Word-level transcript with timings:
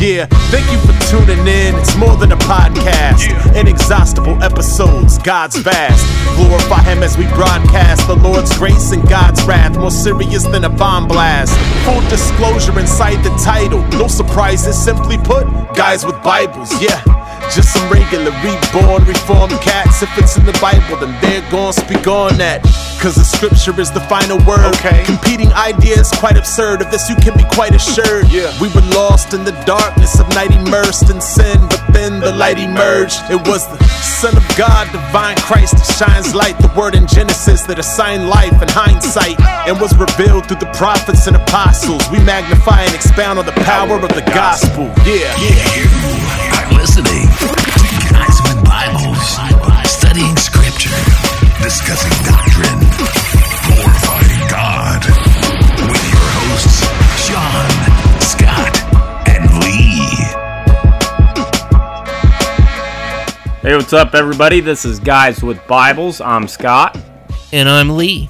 Yeah, 0.00 0.26
thank 0.50 0.70
you 0.72 0.78
for 0.78 0.98
tuning 1.10 1.46
in. 1.46 1.74
It's 1.76 1.94
more 1.96 2.16
than 2.16 2.32
a 2.32 2.36
podcast. 2.36 3.54
Inexhaustible 3.54 4.42
episodes, 4.42 5.18
God's 5.18 5.56
vast. 5.56 6.04
Glorify 6.36 6.82
Him 6.82 7.02
as 7.02 7.16
we 7.16 7.26
broadcast 7.28 8.06
the 8.06 8.16
Lord's 8.16 8.56
grace 8.58 8.92
and 8.92 9.06
God's 9.08 9.42
wrath, 9.44 9.76
more 9.76 9.90
serious 9.90 10.44
than 10.44 10.64
a 10.64 10.70
bomb 10.70 11.06
blast. 11.06 11.56
Full 11.84 12.00
disclosure 12.08 12.78
inside 12.80 13.22
the 13.22 13.30
title. 13.44 13.80
No 13.98 14.08
surprises, 14.08 14.82
simply 14.82 15.18
put, 15.18 15.44
guys 15.74 16.04
with 16.04 16.20
Bibles, 16.22 16.72
yeah. 16.82 17.21
Just 17.50 17.72
some 17.74 17.90
regular 17.90 18.30
reborn, 18.44 19.04
reformed 19.04 19.58
cats. 19.60 20.02
If 20.02 20.10
it's 20.18 20.36
in 20.36 20.46
the 20.46 20.56
Bible, 20.60 20.96
then 20.96 21.12
they're 21.20 21.44
gonna 21.50 21.72
speak 21.72 22.06
on 22.06 22.38
that. 22.38 22.62
Cause 23.02 23.16
the 23.16 23.24
scripture 23.24 23.74
is 23.80 23.90
the 23.90 24.00
final 24.06 24.38
word. 24.46 24.74
Okay. 24.76 25.02
Competing 25.04 25.52
ideas, 25.54 26.10
quite 26.16 26.36
absurd. 26.36 26.80
Of 26.80 26.90
this, 26.90 27.10
you 27.10 27.16
can 27.16 27.36
be 27.36 27.44
quite 27.50 27.74
assured. 27.74 28.30
Yeah. 28.30 28.54
We 28.60 28.68
were 28.70 28.86
lost 28.94 29.34
in 29.34 29.44
the 29.44 29.52
darkness 29.66 30.20
of 30.20 30.28
night, 30.30 30.52
immersed 30.52 31.10
in 31.10 31.20
sin, 31.20 31.58
but 31.68 31.82
then 31.92 32.20
the 32.20 32.32
light 32.32 32.58
emerged. 32.58 33.18
It 33.28 33.42
was 33.48 33.66
the 33.66 33.82
Son 34.22 34.36
of 34.36 34.46
God, 34.56 34.86
divine 34.92 35.36
Christ, 35.42 35.74
that 35.76 35.88
shines 35.98 36.34
light. 36.34 36.56
The 36.62 36.72
word 36.78 36.94
in 36.94 37.06
Genesis 37.06 37.62
that 37.66 37.78
assigned 37.78 38.28
life 38.28 38.54
and 38.62 38.70
hindsight, 38.70 39.34
and 39.66 39.80
was 39.80 39.92
revealed 39.98 40.46
through 40.46 40.62
the 40.62 40.70
prophets 40.78 41.26
and 41.26 41.34
apostles. 41.36 42.02
We 42.10 42.22
magnify 42.22 42.82
and 42.82 42.94
expound 42.94 43.38
on 43.38 43.46
the 43.46 43.58
power 43.66 43.98
of 43.98 44.14
the 44.14 44.22
gospel. 44.30 44.86
Yeah. 45.04 45.34
You 45.74 45.91
Hey, 63.72 63.78
what's 63.78 63.94
up, 63.94 64.14
everybody? 64.14 64.60
This 64.60 64.84
is 64.84 65.00
Guys 65.00 65.42
with 65.42 65.66
Bibles. 65.66 66.20
I'm 66.20 66.46
Scott, 66.46 66.94
And 67.54 67.66
I'm 67.66 67.96
Lee. 67.96 68.28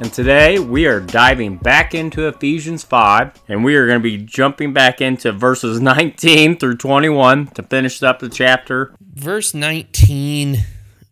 and 0.00 0.12
today 0.12 0.58
we 0.58 0.86
are 0.86 0.98
diving 0.98 1.58
back 1.58 1.94
into 1.94 2.26
Ephesians 2.26 2.82
5, 2.82 3.40
and 3.46 3.62
we 3.62 3.76
are 3.76 3.86
going 3.86 4.00
to 4.00 4.02
be 4.02 4.16
jumping 4.16 4.72
back 4.72 5.00
into 5.00 5.30
verses 5.30 5.80
19 5.80 6.56
through 6.56 6.76
21 6.76 7.46
to 7.54 7.62
finish 7.62 8.02
up 8.02 8.18
the 8.18 8.28
chapter. 8.28 8.92
Verse 9.00 9.54
19 9.54 10.56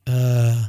uh, 0.08 0.64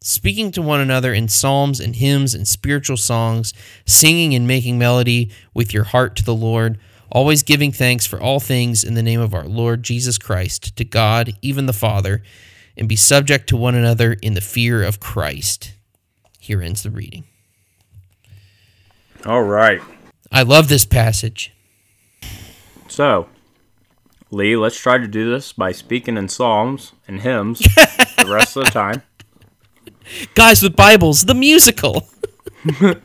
Speaking 0.00 0.52
to 0.52 0.62
one 0.62 0.78
another 0.78 1.12
in 1.12 1.26
psalms 1.26 1.80
and 1.80 1.96
hymns 1.96 2.34
and 2.34 2.46
spiritual 2.46 2.96
songs, 2.96 3.52
singing 3.84 4.32
and 4.32 4.46
making 4.46 4.78
melody 4.78 5.32
with 5.54 5.74
your 5.74 5.82
heart 5.82 6.14
to 6.14 6.24
the 6.24 6.36
Lord, 6.36 6.78
always 7.10 7.42
giving 7.42 7.72
thanks 7.72 8.06
for 8.06 8.20
all 8.20 8.40
things 8.40 8.84
in 8.84 8.94
the 8.94 9.02
name 9.02 9.20
of 9.20 9.34
our 9.34 9.46
Lord 9.46 9.82
Jesus 9.82 10.18
Christ, 10.18 10.76
to 10.76 10.84
God, 10.84 11.34
even 11.42 11.66
the 11.66 11.72
Father, 11.72 12.22
and 12.76 12.88
be 12.88 12.96
subject 12.96 13.48
to 13.48 13.56
one 13.56 13.74
another 13.74 14.16
in 14.22 14.34
the 14.34 14.40
fear 14.40 14.82
of 14.82 15.00
Christ. 15.00 15.74
Here 16.38 16.62
ends 16.62 16.82
the 16.82 16.90
reading. 16.90 17.24
All 19.26 19.42
right. 19.42 19.80
I 20.30 20.42
love 20.42 20.68
this 20.68 20.84
passage. 20.84 21.52
So, 22.86 23.28
Lee, 24.30 24.56
let's 24.56 24.78
try 24.78 24.98
to 24.98 25.08
do 25.08 25.30
this 25.30 25.52
by 25.52 25.72
speaking 25.72 26.16
in 26.16 26.28
psalms 26.28 26.92
and 27.06 27.20
hymns 27.20 27.58
the 27.58 28.28
rest 28.28 28.56
of 28.56 28.64
the 28.64 28.70
time. 28.70 29.02
Guys 30.34 30.62
with 30.62 30.76
Bibles, 30.76 31.24
the 31.26 31.34
musical. 31.34 32.08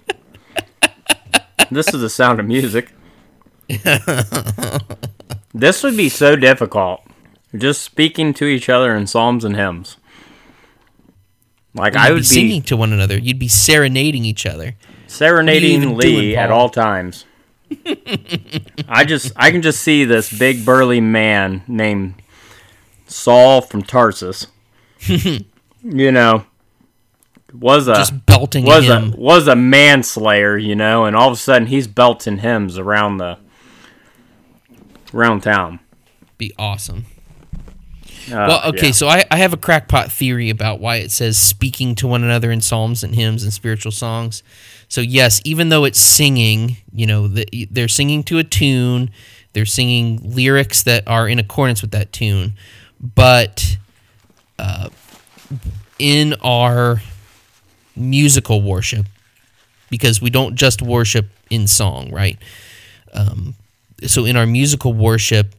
This 1.73 1.92
is 1.92 2.02
the 2.02 2.10
sound 2.10 2.40
of 2.40 2.45
music. 2.45 2.92
this 5.54 5.84
would 5.84 5.98
be 5.98 6.10
so 6.10 6.36
difficult. 6.36 7.02
Just 7.56 7.82
speaking 7.84 8.34
to 8.36 8.46
each 8.46 8.70
other 8.70 8.96
in 8.96 9.08
psalms 9.08 9.46
and 9.46 9.56
hymns. 9.56 9.98
Like 11.76 11.95
I 11.95 12.10
would 12.10 12.17
be 12.17 12.22
be 12.22 12.26
singing 12.26 12.62
to 12.64 12.78
one 12.78 12.94
another. 12.94 13.17
You'd 13.17 13.39
be 13.39 13.48
serenading 13.48 14.26
each 14.26 14.45
other. 14.45 14.76
serenading 15.08 15.95
Lee 15.98 16.32
doing, 16.32 16.36
at 16.36 16.52
all 16.52 16.70
times. 16.70 17.26
I 18.88 19.06
just 19.06 19.32
I 19.36 19.52
can 19.52 19.62
just 19.62 19.82
see 19.82 20.06
this 20.06 20.38
big 20.38 20.66
burly 20.66 21.02
man 21.02 21.64
named 21.67 22.16
Saul 23.08 23.62
from 23.62 23.82
Tarsus. 23.82 24.48
you 25.08 26.12
know, 26.12 26.45
was 27.54 27.88
a 27.88 27.95
Just 27.95 28.26
belting 28.26 28.66
was 28.66 28.86
him. 28.86 29.14
a 29.14 29.17
was 29.17 29.48
a 29.48 29.56
manslayer, 29.56 30.58
you 30.58 30.76
know, 30.76 31.06
and 31.06 31.16
all 31.16 31.30
of 31.30 31.33
a 31.33 31.39
sudden 31.39 31.67
he's 31.67 31.88
belting 31.88 32.39
hymns 32.39 32.78
around 32.78 33.17
the 33.17 33.38
around 35.14 35.42
town. 35.42 35.80
be 36.38 36.54
awesome. 36.58 37.06
Uh, 38.32 38.46
Well, 38.48 38.62
okay, 38.70 38.88
yeah. 38.88 38.92
so 38.94 39.08
I, 39.08 39.26
I 39.30 39.38
have 39.38 39.54
a 39.54 39.58
crackpot 39.58 40.12
theory 40.12 40.50
about 40.50 40.80
why 40.80 40.98
it 40.98 41.12
says 41.12 41.38
speaking 41.38 41.96
to 41.96 42.08
one 42.08 42.24
another 42.24 42.52
in 42.52 42.62
psalms 42.62 43.04
and 43.04 43.16
hymns 43.16 43.44
and 43.44 43.52
spiritual 43.52 43.92
songs. 43.92 44.44
So, 44.88 45.02
yes, 45.02 45.42
even 45.44 45.70
though 45.70 45.84
it's 45.84 46.00
singing, 46.00 46.78
you 46.94 47.06
know, 47.06 47.28
the, 47.28 47.68
they're 47.72 47.88
singing 47.88 48.24
to 48.24 48.38
a 48.38 48.44
tune, 48.44 49.10
they're 49.54 49.66
singing 49.66 50.20
lyrics 50.24 50.84
that 50.84 51.08
are 51.08 51.28
in 51.28 51.40
accordance 51.40 51.82
with 51.82 51.92
that 51.92 52.12
tune, 52.12 52.54
but 53.00 53.78
uh, 54.60 54.90
in 56.00 56.36
our 56.44 57.02
musical 57.95 58.62
worship, 58.62 59.06
because 59.90 60.22
we 60.22 60.30
don't 60.30 60.56
just 60.56 60.82
worship 60.82 61.28
in 61.50 61.68
song, 61.68 62.12
right? 62.12 62.38
Um, 63.14 63.56
so 64.08 64.25
in 64.25 64.36
our 64.36 64.45
musical 64.45 64.93
worship, 64.93 65.55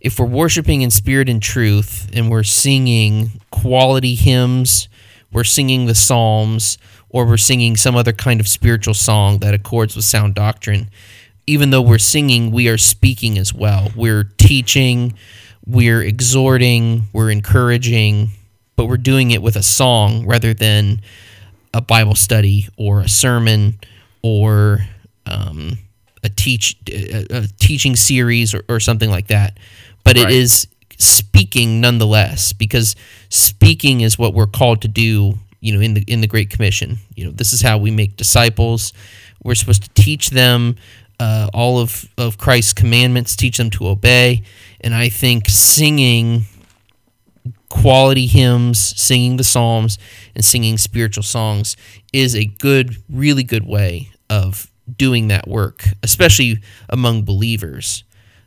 if 0.00 0.18
we're 0.18 0.26
worshiping 0.26 0.82
in 0.82 0.90
spirit 0.90 1.28
and 1.28 1.42
truth 1.42 2.08
and 2.12 2.30
we're 2.30 2.44
singing 2.44 3.40
quality 3.50 4.14
hymns, 4.14 4.88
we're 5.32 5.44
singing 5.44 5.86
the 5.86 5.94
Psalms, 5.94 6.78
or 7.10 7.26
we're 7.26 7.36
singing 7.36 7.76
some 7.76 7.96
other 7.96 8.12
kind 8.12 8.40
of 8.40 8.48
spiritual 8.48 8.94
song 8.94 9.38
that 9.38 9.54
accords 9.54 9.96
with 9.96 10.04
sound 10.04 10.34
doctrine, 10.34 10.90
even 11.46 11.70
though 11.70 11.82
we're 11.82 11.98
singing, 11.98 12.50
we 12.50 12.68
are 12.68 12.78
speaking 12.78 13.38
as 13.38 13.52
well. 13.52 13.90
We're 13.96 14.24
teaching, 14.24 15.14
we're 15.66 16.02
exhorting, 16.02 17.04
we're 17.12 17.30
encouraging, 17.30 18.30
but 18.76 18.86
we're 18.86 18.96
doing 18.98 19.30
it 19.30 19.42
with 19.42 19.56
a 19.56 19.62
song 19.62 20.26
rather 20.26 20.54
than 20.54 21.00
a 21.74 21.80
Bible 21.80 22.14
study 22.14 22.68
or 22.76 23.00
a 23.00 23.08
sermon 23.08 23.78
or 24.22 24.86
um, 25.26 25.78
a 26.22 26.28
teach 26.28 26.76
a, 26.90 27.26
a 27.30 27.46
teaching 27.58 27.96
series 27.96 28.54
or, 28.54 28.64
or 28.68 28.80
something 28.80 29.10
like 29.10 29.28
that. 29.28 29.58
But 30.04 30.16
Right. 30.16 30.26
it 30.30 30.32
is 30.34 30.66
speaking 30.96 31.80
nonetheless 31.80 32.52
because 32.52 32.96
speaking 33.28 34.00
is 34.00 34.18
what 34.18 34.34
we're 34.34 34.46
called 34.46 34.82
to 34.82 34.88
do. 34.88 35.38
You 35.60 35.74
know, 35.74 35.80
in 35.80 35.94
the 35.94 36.04
in 36.06 36.20
the 36.20 36.28
Great 36.28 36.50
Commission. 36.50 36.98
You 37.16 37.24
know, 37.24 37.30
this 37.32 37.52
is 37.52 37.62
how 37.62 37.78
we 37.78 37.90
make 37.90 38.16
disciples. 38.16 38.92
We're 39.42 39.56
supposed 39.56 39.82
to 39.82 39.90
teach 40.02 40.30
them 40.30 40.76
uh, 41.18 41.50
all 41.52 41.80
of 41.80 42.08
of 42.16 42.38
Christ's 42.38 42.72
commandments, 42.72 43.34
teach 43.34 43.56
them 43.56 43.70
to 43.70 43.88
obey. 43.88 44.42
And 44.80 44.94
I 44.94 45.08
think 45.08 45.48
singing 45.48 46.44
quality 47.68 48.26
hymns, 48.26 48.78
singing 48.78 49.36
the 49.36 49.44
psalms, 49.44 49.98
and 50.34 50.44
singing 50.44 50.78
spiritual 50.78 51.22
songs 51.24 51.76
is 52.12 52.34
a 52.34 52.44
good, 52.46 52.96
really 53.10 53.42
good 53.42 53.66
way 53.66 54.10
of 54.30 54.67
doing 54.96 55.28
that 55.28 55.46
work, 55.46 55.84
especially 56.02 56.60
among 56.88 57.24
believers, 57.24 58.04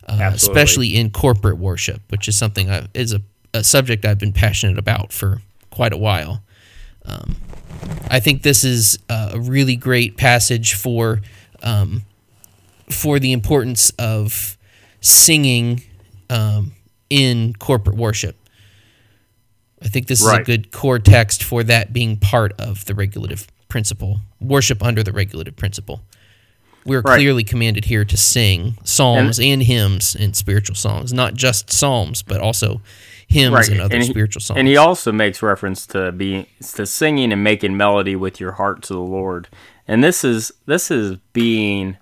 uh, 0.07 0.31
especially 0.34 0.96
in 0.96 1.12
corporate 1.12 1.57
worship, 1.57 2.02
which 2.09 2.28
is 2.28 2.35
something 2.35 2.69
I, 2.69 2.88
is 2.94 3.13
a, 3.13 3.22
a 3.53 3.63
subject 3.63 4.06
I've 4.06 4.19
been 4.19 4.34
passionate 4.34 4.78
about 4.78 5.13
for 5.13 5.41
quite 5.69 5.94
a 5.94 5.97
while. 5.97 6.44
Um, 7.06 7.35
I 8.09 8.19
think 8.19 8.44
this 8.44 8.63
is 8.63 9.00
a 9.09 9.40
really 9.40 9.75
great 9.75 10.18
passage 10.18 10.74
for 10.74 11.22
um, 11.63 12.03
for 12.90 13.19
the 13.19 13.31
importance 13.31 13.91
of 13.97 14.57
singing 15.00 15.83
um, 16.30 16.74
in 17.10 17.54
corporate 17.54 17.95
worship. 17.98 18.36
I 19.81 19.88
think 19.88 20.07
this 20.07 20.21
is 20.21 20.27
a 20.27 20.44
good 20.44 20.71
core 20.71 21.00
text 21.00 21.44
for 21.44 21.63
that 21.63 21.92
being 21.92 22.18
part 22.18 22.54
of 22.60 22.86
the 22.86 22.94
regulative 22.94 23.48
principle, 23.68 24.21
worship 24.39 24.83
under 24.83 25.01
the 25.01 25.12
regulative 25.12 25.56
principle. 25.56 26.01
We're 26.86 27.01
Right. 27.01 27.18
clearly 27.18 27.44
commanded 27.44 27.86
here 27.86 28.04
to 28.06 28.18
sing 28.18 28.78
psalms 28.83 29.39
and, 29.39 29.62
hymns 29.63 30.16
and 30.16 30.36
spiritual 30.36 30.75
songs, 30.75 31.13
not 31.13 31.36
just 31.36 31.72
psalms, 31.72 32.24
but 32.24 32.42
also 32.42 32.81
hymns 33.28 33.69
and 33.69 33.80
other 33.80 33.98
he, 33.98 34.04
spiritual 34.04 34.42
songs. 34.42 34.57
And 34.57 34.68
he 34.68 34.78
also 34.78 35.12
makes 35.12 35.42
reference 35.44 35.86
to 35.88 36.12
being 36.12 36.48
to 36.75 36.86
singing 36.86 37.31
and 37.31 37.44
making 37.44 37.78
melody 37.78 38.16
with 38.16 38.39
your 38.39 38.54
heart 38.54 38.81
to 38.83 38.94
the 38.94 39.00
Lord. 39.00 39.48
And 39.88 40.04
this 40.04 40.24
is 40.24 40.51
this 40.66 40.89
is 40.92 41.18
being 41.33 41.98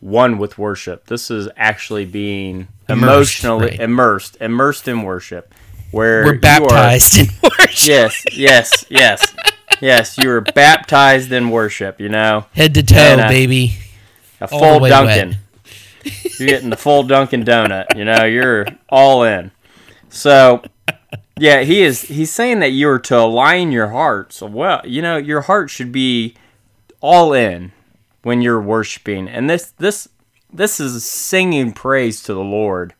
one 0.00 0.36
with 0.38 0.58
worship. 0.58 1.06
This 1.06 1.30
is 1.30 1.48
actually 1.56 2.04
being 2.04 2.68
Immersed, 2.88 3.42
emotionally 3.44 3.70
right. 3.70 3.80
immersed, 3.80 4.36
immersed 4.40 4.88
in 4.88 5.02
worship. 5.02 5.54
Where 5.90 6.24
We're 6.24 6.32
you 6.32 6.38
are- 6.38 6.40
baptized 6.40 7.18
in 7.20 7.26
worship, 7.42 7.86
yes, 7.86 8.24
yes, 8.36 8.84
yes, 8.90 9.34
yes. 9.80 10.18
You 10.18 10.28
are 10.32 10.40
baptized 10.40 11.30
in 11.32 11.50
worship. 11.50 12.00
You 12.00 12.08
know, 12.08 12.46
head 12.52 12.74
to 12.74 12.82
toe, 12.82 12.96
And, 12.96 13.20
uh, 13.22 13.28
baby. 13.28 13.74
A 14.44 14.48
full 14.48 14.80
Duncan. 14.80 15.38
You're 16.38 16.48
getting 16.48 16.70
the 16.70 16.76
full 16.76 17.02
Dunkin' 17.02 17.44
Donut. 17.44 17.96
You 17.96 18.04
know, 18.04 18.24
you're 18.24 18.66
all 18.90 19.24
in. 19.24 19.50
So, 20.10 20.62
yeah, 21.38 21.62
he 21.62 21.82
is. 21.82 22.02
He's 22.02 22.30
saying 22.30 22.60
that 22.60 22.72
you 22.72 22.90
are 22.90 22.98
to 23.00 23.18
align 23.18 23.72
your 23.72 23.88
heart. 23.88 24.32
So, 24.34 24.46
well, 24.46 24.82
you 24.84 25.00
know, 25.00 25.16
your 25.16 25.42
heart 25.42 25.70
should 25.70 25.92
be 25.92 26.34
all 27.00 27.32
in 27.32 27.72
when 28.22 28.42
you're 28.42 28.60
worshiping, 28.60 29.28
and 29.28 29.48
this 29.48 29.72
this 29.78 30.08
this 30.52 30.78
is 30.78 31.04
singing 31.04 31.72
praise 31.72 32.22
to 32.24 32.34
the 32.34 32.44
Lord 32.44 32.94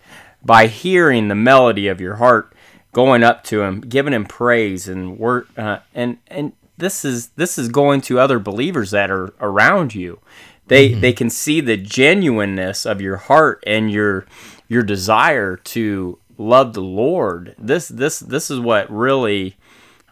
by 0.45 0.67
hearing 0.67 1.29
the 1.29 1.35
melody 1.35 1.89
of 1.89 2.01
your 2.01 2.17
heart 2.17 2.53
going 2.93 3.23
up 3.23 3.43
to 3.45 3.63
him 3.63 3.81
giving 3.81 4.13
him 4.13 4.25
praise 4.25 4.87
and 4.89 5.19
work 5.19 5.49
uh, 5.59 5.79
and 5.95 6.19
and 6.29 6.53
this 6.77 7.05
is 7.05 7.29
this 7.29 7.59
is 7.59 7.69
going 7.69 8.01
to 8.01 8.21
other 8.21 8.39
believers 8.39 8.91
that 8.91 9.11
are 9.11 9.33
around 9.41 9.95
you 9.95 10.21
they 10.67 10.91
mm-hmm. 10.91 11.01
they 11.01 11.13
can 11.13 11.31
see 11.31 11.61
the 11.61 11.77
genuineness 11.77 12.87
of 12.87 13.01
your 13.01 13.17
heart 13.17 13.63
and 13.67 13.91
your 13.91 14.27
your 14.69 14.83
desire 14.83 15.57
to 15.57 16.19
love 16.39 16.75
the 16.75 16.83
lord. 16.83 17.55
This 17.59 17.89
this 17.89 18.19
this 18.19 18.51
is 18.51 18.61
what 18.61 18.91
really 18.91 19.57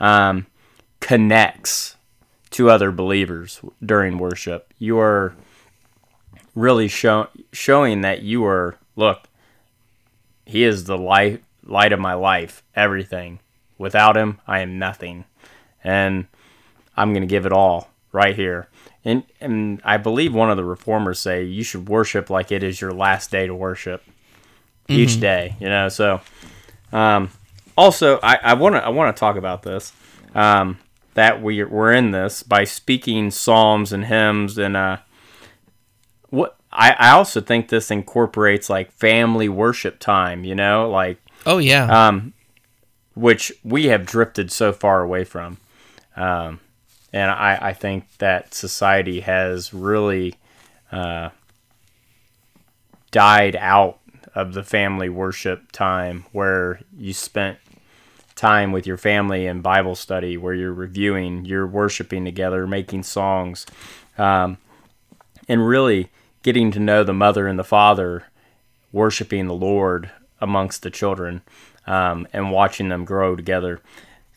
um, 0.01 0.47
connects 1.01 1.97
to 2.51 2.69
other 2.69 2.93
believers 2.93 3.61
during 3.85 4.19
worship. 4.19 4.73
You 4.79 4.99
are 4.99 5.35
really 6.55 6.89
show, 6.89 7.29
showing 7.53 8.03
that 8.03 8.23
you 8.23 8.45
are 8.45 8.77
look 8.95 9.29
he 10.45 10.65
is 10.65 10.85
the 10.85 10.99
light 10.99 11.43
light 11.65 11.93
of 11.93 12.01
my 12.01 12.15
life 12.15 12.63
everything. 12.75 13.39
Without 13.79 14.17
him 14.17 14.39
i 14.47 14.61
am 14.61 14.79
nothing. 14.79 15.25
And 15.83 16.27
i'm 16.95 17.13
going 17.13 17.23
to 17.23 17.27
give 17.27 17.47
it 17.47 17.53
all 17.53 17.91
right 18.13 18.37
here 18.37 18.69
and 19.05 19.25
and 19.41 19.81
i 19.85 19.97
believe 19.97 20.35
one 20.35 20.51
of 20.51 20.57
the 20.57 20.65
reformers 20.65 21.19
say 21.19 21.45
you 21.45 21.63
should 21.63 21.89
worship 21.89 22.31
like 22.31 22.53
it 22.53 22.63
is 22.63 22.81
your 22.81 22.93
last 22.93 23.31
day 23.31 23.47
to 23.47 23.55
worship 23.55 24.03
mm-hmm. 24.89 25.01
each 25.01 25.21
day 25.21 25.57
you 25.61 25.69
know? 25.69 25.89
So 25.89 26.21
um, 26.93 27.31
also 27.77 28.19
i 28.23 28.55
want 28.55 28.75
to 28.75 28.85
i 28.85 28.89
want 28.89 29.15
to 29.15 29.19
talk 29.19 29.37
about 29.37 29.63
this 29.63 29.93
um, 30.35 30.79
that 31.15 31.43
we 31.43 31.63
we're 31.65 31.93
in 31.93 32.11
this 32.11 32.43
by 32.43 32.65
speaking 32.65 33.31
psalms 33.31 33.93
and 33.93 34.07
hymns 34.07 34.59
and 34.59 34.77
uh, 34.77 34.99
what 36.31 36.57
I, 36.73 36.97
I 36.99 37.11
also 37.11 37.41
think 37.41 37.69
this 37.69 37.91
incorporates 37.91 38.71
like 38.71 38.91
family 38.93 39.49
worship 39.49 39.99
time, 39.99 40.45
you 40.45 40.55
know, 40.55 40.91
like 40.91 41.19
oh 41.45 41.59
yeah, 41.59 42.09
um, 42.09 42.33
which 43.15 43.53
we 43.63 43.87
have 43.87 44.07
drifted 44.07 44.51
so 44.51 44.73
far 44.73 45.03
away 45.03 45.25
from, 45.25 45.59
um, 46.17 46.61
and 47.13 47.31
I 47.31 47.59
I 47.61 47.73
think 47.73 48.19
that 48.19 48.55
society 48.55 49.21
has 49.21 49.73
really 49.75 50.35
uh, 50.91 51.31
died 53.11 53.57
out 53.57 53.99
of 54.35 54.55
the 54.55 54.63
family 54.63 55.09
worship 55.09 55.71
time 55.73 56.25
where 56.33 56.81
you 56.97 57.13
spent 57.13 57.59
time 58.35 58.73
with 58.73 58.87
your 58.87 58.97
family 58.97 59.47
in 59.47 59.61
Bible 59.61 59.95
study, 59.95 60.37
where 60.37 60.55
you're 60.55 60.73
reviewing, 60.73 61.45
you're 61.45 61.67
worshiping 61.67 62.25
together, 62.25 62.67
making 62.67 63.03
songs, 63.03 63.67
um, 64.19 64.57
and 65.49 65.67
really 65.67 66.11
getting 66.43 66.71
to 66.73 66.81
know 66.81 67.05
the 67.05 67.13
mother 67.13 67.47
and 67.47 67.59
the 67.59 67.65
father 67.65 68.25
worshiping 68.91 69.47
the 69.47 69.55
Lord 69.55 70.11
amongst 70.41 70.83
the 70.83 70.91
children 70.91 71.43
um, 71.87 72.27
and 72.33 72.51
watching 72.51 72.89
them 72.89 73.05
grow 73.05 73.37
together. 73.37 73.81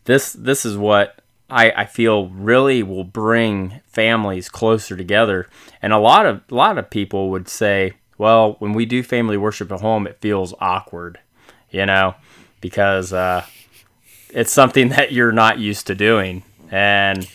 This 0.06 0.33
this 0.33 0.66
is 0.66 0.77
what 0.77 1.19
I, 1.50 1.72
I 1.72 1.86
feel 1.86 2.28
really 2.30 2.82
will 2.84 3.04
bring 3.04 3.82
families 3.86 4.50
closer 4.50 4.98
together. 4.98 5.48
And 5.82 5.94
a 5.94 6.00
lot 6.00 6.26
of 6.26 6.42
a 6.50 6.56
lot 6.56 6.78
of 6.78 6.90
people 6.90 7.30
would 7.30 7.48
say, 7.48 7.94
well, 8.18 8.56
when 8.60 8.74
we 8.74 8.86
do 8.86 9.04
family 9.04 9.38
worship 9.38 9.72
at 9.72 9.82
home, 9.82 10.08
it 10.08 10.20
feels 10.22 10.54
awkward, 10.60 11.20
you 11.70 11.86
know, 11.86 12.16
because 12.62 13.14
uh, 13.14 13.46
it's 14.30 14.52
something 14.52 14.90
that 14.96 15.12
you're 15.12 15.32
not 15.32 15.60
used 15.60 15.88
to 15.88 15.96
doing. 15.96 16.44
And 16.72 17.28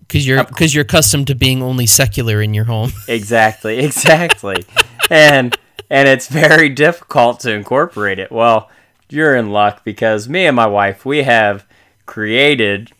because 0.00 0.26
you're 0.26 0.42
because 0.44 0.74
you're 0.74 0.82
accustomed 0.82 1.26
to 1.26 1.34
being 1.34 1.62
only 1.62 1.86
secular 1.86 2.40
in 2.40 2.54
your 2.54 2.64
home. 2.64 2.92
exactly, 3.08 3.78
exactly, 3.80 4.64
and 5.10 5.56
and 5.90 6.08
it's 6.08 6.28
very 6.28 6.70
difficult 6.70 7.40
to 7.40 7.52
incorporate 7.52 8.18
it. 8.18 8.32
Well, 8.32 8.70
you're 9.10 9.36
in 9.36 9.50
luck 9.50 9.84
because 9.84 10.28
me 10.28 10.46
and 10.46 10.56
my 10.56 10.66
wife 10.66 11.04
we 11.04 11.22
have 11.24 11.66
created 12.06 12.90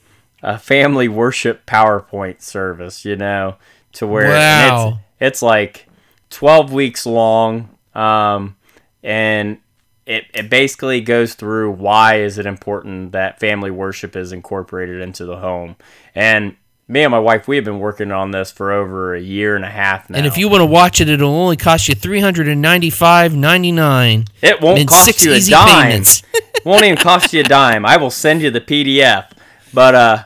a 0.42 0.58
family 0.58 1.08
worship 1.08 1.66
PowerPoint 1.66 2.42
service. 2.42 3.04
You 3.04 3.16
know, 3.16 3.56
to 3.92 4.06
where 4.06 4.28
wow. 4.28 4.88
it's 4.88 4.98
it's 5.20 5.42
like 5.42 5.86
twelve 6.30 6.72
weeks 6.72 7.06
long, 7.06 7.76
um, 7.94 8.56
and 9.02 9.58
it, 10.06 10.24
it 10.34 10.48
basically 10.48 11.00
goes 11.00 11.34
through 11.34 11.72
why 11.72 12.20
is 12.20 12.38
it 12.38 12.46
important 12.46 13.12
that 13.12 13.38
family 13.38 13.70
worship 13.70 14.16
is 14.16 14.32
incorporated 14.32 15.02
into 15.02 15.26
the 15.26 15.36
home 15.36 15.76
and 16.14 16.56
me 16.88 17.02
and 17.02 17.10
my 17.10 17.18
wife, 17.18 17.46
we 17.46 17.56
have 17.56 17.66
been 17.66 17.80
working 17.80 18.10
on 18.10 18.30
this 18.30 18.50
for 18.50 18.72
over 18.72 19.14
a 19.14 19.20
year 19.20 19.54
and 19.54 19.64
a 19.64 19.68
half 19.68 20.08
now. 20.08 20.16
And 20.16 20.26
if 20.26 20.38
you 20.38 20.48
want 20.48 20.62
to 20.62 20.66
watch 20.66 21.02
it, 21.02 21.08
it'll 21.08 21.34
only 21.34 21.56
cost 21.56 21.88
you 21.88 21.94
three 21.94 22.20
hundred 22.20 22.48
and 22.48 22.62
ninety-five 22.62 23.36
ninety-nine. 23.36 24.24
It 24.40 24.60
won't 24.62 24.88
cost 24.88 25.22
you 25.22 25.34
a 25.34 25.40
dime. 25.40 26.02
won't 26.64 26.84
even 26.84 26.96
cost 27.02 27.34
you 27.34 27.40
a 27.40 27.44
dime. 27.44 27.84
I 27.84 27.98
will 27.98 28.10
send 28.10 28.40
you 28.40 28.50
the 28.50 28.62
PDF. 28.62 29.30
But 29.72 29.94
uh, 29.94 30.24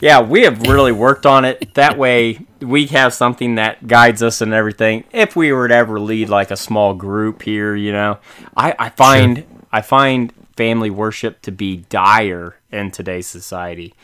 yeah, 0.00 0.20
we 0.20 0.42
have 0.42 0.62
really 0.62 0.92
worked 0.92 1.26
on 1.26 1.44
it. 1.44 1.74
That 1.74 1.98
way, 1.98 2.40
we 2.60 2.86
have 2.86 3.12
something 3.14 3.56
that 3.56 3.86
guides 3.86 4.22
us 4.22 4.40
and 4.40 4.52
everything. 4.52 5.04
If 5.12 5.36
we 5.36 5.52
were 5.52 5.68
to 5.68 5.74
ever 5.74 6.00
lead 6.00 6.28
like 6.28 6.50
a 6.50 6.56
small 6.56 6.94
group 6.94 7.42
here, 7.42 7.74
you 7.74 7.92
know, 7.92 8.18
I, 8.56 8.74
I 8.78 8.88
find 8.90 9.38
sure. 9.38 9.46
I 9.72 9.80
find 9.80 10.32
family 10.56 10.90
worship 10.90 11.42
to 11.42 11.50
be 11.50 11.78
dire 11.88 12.56
in 12.70 12.90
today's 12.90 13.26
society 13.26 13.94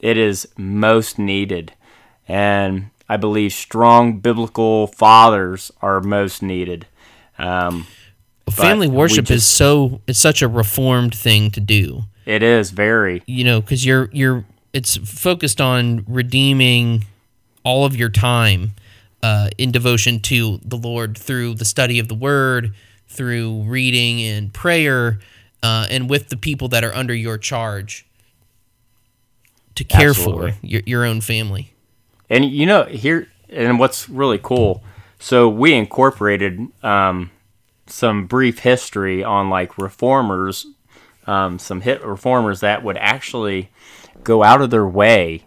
it 0.00 0.16
is 0.16 0.48
most 0.56 1.18
needed. 1.18 1.72
And 2.26 2.90
I 3.08 3.16
believe 3.16 3.52
strong 3.52 4.18
biblical 4.18 4.86
fathers 4.88 5.70
are 5.80 6.00
most 6.00 6.42
needed. 6.42 6.86
Um, 7.38 7.86
Family 8.50 8.88
worship 8.88 9.26
just, 9.26 9.36
is 9.36 9.44
so 9.44 10.00
it's 10.08 10.18
such 10.18 10.42
a 10.42 10.48
reformed 10.48 11.14
thing 11.14 11.52
to 11.52 11.60
do. 11.60 12.02
It 12.30 12.44
is 12.44 12.70
very. 12.70 13.24
You 13.26 13.42
know, 13.42 13.60
because 13.60 13.84
you're 13.84 14.08
you're 14.12 14.44
it's 14.72 14.96
focused 14.96 15.60
on 15.60 16.04
redeeming 16.06 17.04
all 17.64 17.84
of 17.84 17.96
your 17.96 18.08
time 18.08 18.70
uh, 19.20 19.50
in 19.58 19.72
devotion 19.72 20.20
to 20.20 20.60
the 20.64 20.76
Lord 20.76 21.18
through 21.18 21.54
the 21.54 21.64
study 21.64 21.98
of 21.98 22.06
the 22.06 22.14
Word, 22.14 22.72
through 23.08 23.64
reading 23.64 24.22
and 24.22 24.54
prayer, 24.54 25.18
uh, 25.64 25.88
and 25.90 26.08
with 26.08 26.28
the 26.28 26.36
people 26.36 26.68
that 26.68 26.84
are 26.84 26.94
under 26.94 27.14
your 27.14 27.36
charge 27.36 28.06
to 29.74 29.82
care 29.82 30.10
Absolutely. 30.10 30.52
for 30.52 30.66
your, 30.66 30.82
your 30.86 31.04
own 31.04 31.20
family. 31.20 31.74
And 32.28 32.44
you 32.44 32.64
know, 32.64 32.84
here 32.84 33.26
and 33.48 33.80
what's 33.80 34.08
really 34.08 34.38
cool. 34.40 34.84
So 35.18 35.48
we 35.48 35.74
incorporated 35.74 36.68
um, 36.84 37.32
some 37.88 38.26
brief 38.26 38.60
history 38.60 39.24
on 39.24 39.50
like 39.50 39.76
reformers, 39.76 40.66
um, 41.30 41.60
some 41.60 41.82
hit 41.82 42.04
reformers 42.04 42.58
that 42.58 42.82
would 42.82 42.96
actually 42.96 43.70
go 44.24 44.42
out 44.42 44.60
of 44.60 44.70
their 44.70 44.86
way 44.86 45.44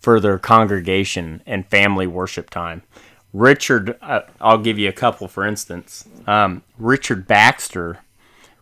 for 0.00 0.20
their 0.20 0.38
congregation 0.38 1.42
and 1.44 1.66
family 1.66 2.06
worship 2.06 2.48
time. 2.48 2.82
Richard, 3.34 3.98
uh, 4.00 4.22
I'll 4.40 4.56
give 4.56 4.78
you 4.78 4.88
a 4.88 4.92
couple 4.92 5.28
for 5.28 5.46
instance. 5.46 6.08
Um, 6.26 6.62
Richard 6.78 7.26
Baxter 7.26 7.98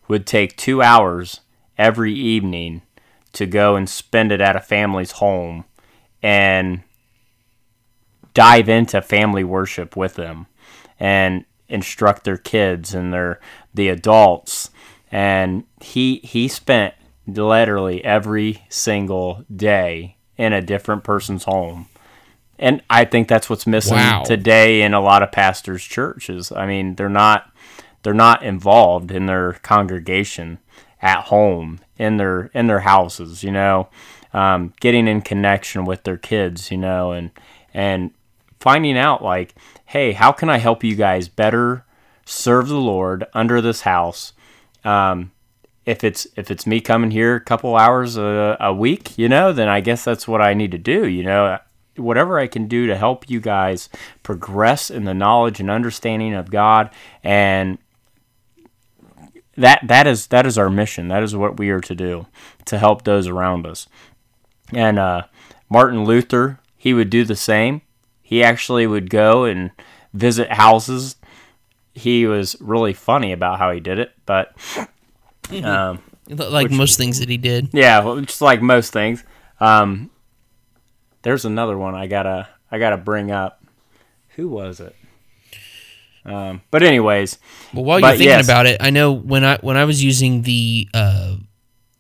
would 0.09 0.27
take 0.27 0.57
two 0.57 0.83
hours 0.83 1.41
every 1.79 2.13
evening 2.13 2.83
to 3.35 3.47
go 3.47 3.77
and 3.77 3.89
spend 3.89 4.33
it 4.33 4.41
at 4.41 4.57
a 4.57 4.61
family's 4.61 5.13
home 5.13 5.67
and 6.21 6.83
dive 8.35 8.69
into 8.69 9.01
family 9.01 9.45
worship 9.45 9.95
with 9.95 10.15
them 10.15 10.49
and 10.99 11.45
instruct 11.69 12.25
their 12.25 12.37
kids 12.37 12.93
and 12.93 13.13
their 13.13 13.39
the 13.73 13.89
adults 13.89 14.71
and 15.11 15.65
he 15.81 16.17
he 16.25 16.49
spent 16.49 16.95
literally 17.27 18.05
every 18.05 18.65
single 18.69 19.45
day 19.55 20.17
in 20.37 20.53
a 20.53 20.61
different 20.61 21.03
person's 21.03 21.45
home 21.45 21.89
and 22.59 22.83
i 22.89 23.05
think 23.05 23.29
that's 23.29 23.51
what's 23.51 23.67
missing 23.67 23.97
wow. 23.97 24.23
today 24.25 24.83
in 24.83 24.95
a 24.95 25.01
lot 25.01 25.23
of 25.23 25.33
pastors 25.33 25.83
churches 25.83 26.53
i 26.53 26.67
mean 26.67 26.95
they're 26.95 27.09
not 27.09 27.53
they're 28.03 28.15
not 28.15 28.45
involved 28.45 29.11
in 29.11 29.27
their 29.27 29.55
congregation 29.55 30.59
at 31.03 31.25
home 31.25 31.81
in 31.99 32.17
their 32.17 32.51
in 32.55 32.67
their 32.67 32.81
houses, 32.81 33.43
you 33.43 33.51
know, 33.51 33.89
um, 34.33 34.73
getting 34.81 35.09
in 35.09 35.23
connection 35.23 35.85
with 35.85 36.05
their 36.05 36.17
kids, 36.17 36.71
you 36.71 36.77
know, 36.77 37.13
and 37.13 37.31
and 37.75 38.11
finding 38.61 38.97
out 38.97 39.23
like, 39.23 39.55
hey, 39.87 40.13
how 40.13 40.33
can 40.33 40.49
I 40.49 40.59
help 40.59 40.85
you 40.85 40.95
guys 40.95 41.29
better 41.29 41.85
serve 42.25 42.69
the 42.69 42.77
Lord 42.77 43.25
under 43.35 43.61
this 43.61 43.83
house? 43.83 44.33
Um, 44.87 45.33
if 45.85 46.03
it's 46.03 46.27
if 46.37 46.51
it's 46.51 46.67
me 46.67 46.81
coming 46.81 47.11
here 47.11 47.37
a 47.37 47.41
couple 47.41 47.77
hours 47.77 48.17
a, 48.17 48.57
a 48.61 48.73
week, 48.73 49.17
you 49.19 49.29
know, 49.29 49.53
then 49.53 49.69
I 49.69 49.81
guess 49.81 50.05
that's 50.05 50.27
what 50.27 50.41
I 50.41 50.55
need 50.55 50.73
to 50.73 50.79
do, 50.79 51.07
you 51.07 51.23
know. 51.23 51.59
Whatever 51.97 52.39
I 52.39 52.47
can 52.47 52.69
do 52.69 52.87
to 52.87 52.97
help 52.97 53.31
you 53.31 53.41
guys 53.41 53.89
progress 54.23 54.91
in 54.91 55.05
the 55.05 55.15
knowledge 55.15 55.61
and 55.61 55.71
understanding 55.71 56.35
of 56.35 56.51
God 56.51 56.91
and 57.25 57.79
that 59.57 59.81
that 59.85 60.07
is 60.07 60.27
that 60.27 60.47
is 60.47 60.59
our 60.59 60.69
mission. 60.69 61.09
That 61.09 61.23
is 61.23 61.35
what 61.35 61.59
we 61.59 61.71
are 61.71 61.81
to 61.81 61.95
do 61.95 62.27
to 62.67 62.79
help 62.79 63.05
those 63.05 63.27
around 63.27 63.67
us. 63.67 63.89
And 64.73 64.99
uh, 64.99 65.23
Martin 65.71 66.05
Luther, 66.05 66.59
he 66.77 66.93
would 66.93 67.11
do 67.11 67.25
the 67.25 67.37
same. 67.37 67.83
He 68.23 68.43
actually 68.43 68.87
would 68.87 69.09
go 69.09 69.45
and 69.45 69.71
visit 70.13 70.53
houses. 70.53 71.17
He 71.97 72.27
was 72.27 72.57
really 72.61 72.93
funny 72.93 73.33
about 73.33 73.59
how 73.59 73.73
he 73.73 73.81
did 73.81 73.99
it, 73.99 74.13
but 74.27 74.55
um, 75.65 76.03
like 76.29 76.71
most 76.71 76.99
things 76.99 77.21
that 77.21 77.29
he 77.31 77.39
did. 77.39 77.71
yeah, 77.73 78.01
well, 78.05 78.21
just 78.21 78.43
like 78.43 78.61
most 78.61 78.93
things. 78.93 79.25
Um, 79.61 80.11
there's 81.23 81.45
another 81.47 81.79
one 81.79 81.95
I 81.95 82.07
gotta 82.07 82.49
I 82.71 82.79
gotta 82.79 82.99
bring 82.99 83.31
up. 83.31 83.63
Who 84.37 84.49
was 84.49 84.81
it? 84.81 84.95
Um, 86.27 86.61
but 86.71 86.83
anyways, 86.83 87.39
Well, 87.73 87.85
while 87.85 88.01
you're 88.01 88.11
thinking 88.11 88.27
yes. 88.27 88.45
about 88.47 88.67
it, 88.67 88.79
I 88.81 88.91
know 88.91 89.13
when 89.13 89.45
I 89.45 89.59
when 89.63 89.77
I 89.77 89.85
was 89.85 90.05
using 90.05 90.43
the 90.43 90.89
uh, 90.93 91.37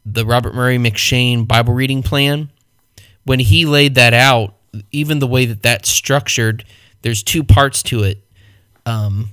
the 0.04 0.26
Robert 0.26 0.54
Murray 0.54 0.78
M'Cheyne 0.78 1.46
Bible 1.46 1.72
reading 1.72 2.02
plan, 2.02 2.50
when 3.24 3.38
he 3.38 3.64
laid 3.64 3.94
that 3.94 4.12
out, 4.12 4.54
even 4.92 5.20
the 5.20 5.26
way 5.26 5.46
that 5.46 5.62
that's 5.62 5.88
structured, 5.88 6.64
there's 7.02 7.22
two 7.22 7.42
parts 7.44 7.82
to 7.84 8.02
it: 8.02 8.22
um, 8.84 9.30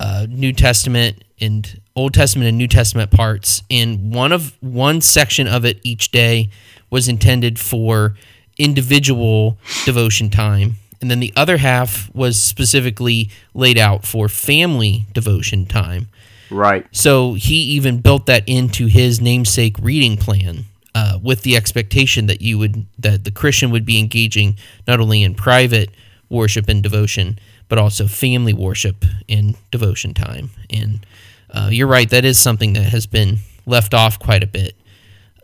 uh, 0.00 0.26
New 0.28 0.52
Testament 0.52 1.24
and 1.40 1.80
Old 1.96 2.14
Testament 2.14 2.48
and 2.48 2.58
New 2.58 2.68
Testament 2.68 3.10
parts. 3.10 3.62
And 3.70 4.14
one 4.14 4.32
of 4.32 4.56
one 4.60 5.00
section 5.00 5.46
of 5.46 5.64
it 5.64 5.78
each 5.82 6.10
day 6.10 6.50
was 6.90 7.08
intended 7.08 7.58
for 7.58 8.16
individual 8.58 9.58
devotion 9.84 10.30
time. 10.30 10.76
And 11.00 11.10
then 11.10 11.20
the 11.20 11.32
other 11.36 11.58
half 11.58 12.12
was 12.14 12.38
specifically 12.38 13.30
laid 13.52 13.78
out 13.78 14.06
for 14.06 14.28
family 14.28 15.06
devotion 15.12 15.66
time. 15.66 16.08
right, 16.50 16.86
So 16.92 17.34
he 17.34 17.56
even 17.56 17.98
built 17.98 18.26
that 18.26 18.42
into 18.46 18.86
his 18.86 19.20
namesake 19.20 19.76
reading 19.82 20.16
plan, 20.16 20.64
uh, 20.94 21.18
with 21.20 21.42
the 21.42 21.56
expectation 21.56 22.26
that 22.26 22.40
you 22.40 22.58
would 22.58 22.86
that 22.98 23.24
the 23.24 23.30
Christian 23.30 23.70
would 23.70 23.84
be 23.84 23.98
engaging 23.98 24.56
not 24.86 25.00
only 25.00 25.22
in 25.22 25.34
private 25.34 25.90
worship 26.30 26.68
and 26.68 26.82
devotion, 26.82 27.38
but 27.74 27.82
also 27.82 28.06
family 28.06 28.52
worship 28.52 29.04
and 29.28 29.56
devotion 29.72 30.14
time. 30.14 30.48
And 30.70 31.04
uh, 31.50 31.70
you're 31.72 31.88
right, 31.88 32.08
that 32.10 32.24
is 32.24 32.38
something 32.38 32.74
that 32.74 32.84
has 32.84 33.04
been 33.04 33.38
left 33.66 33.94
off 33.94 34.16
quite 34.20 34.44
a 34.44 34.46
bit. 34.46 34.76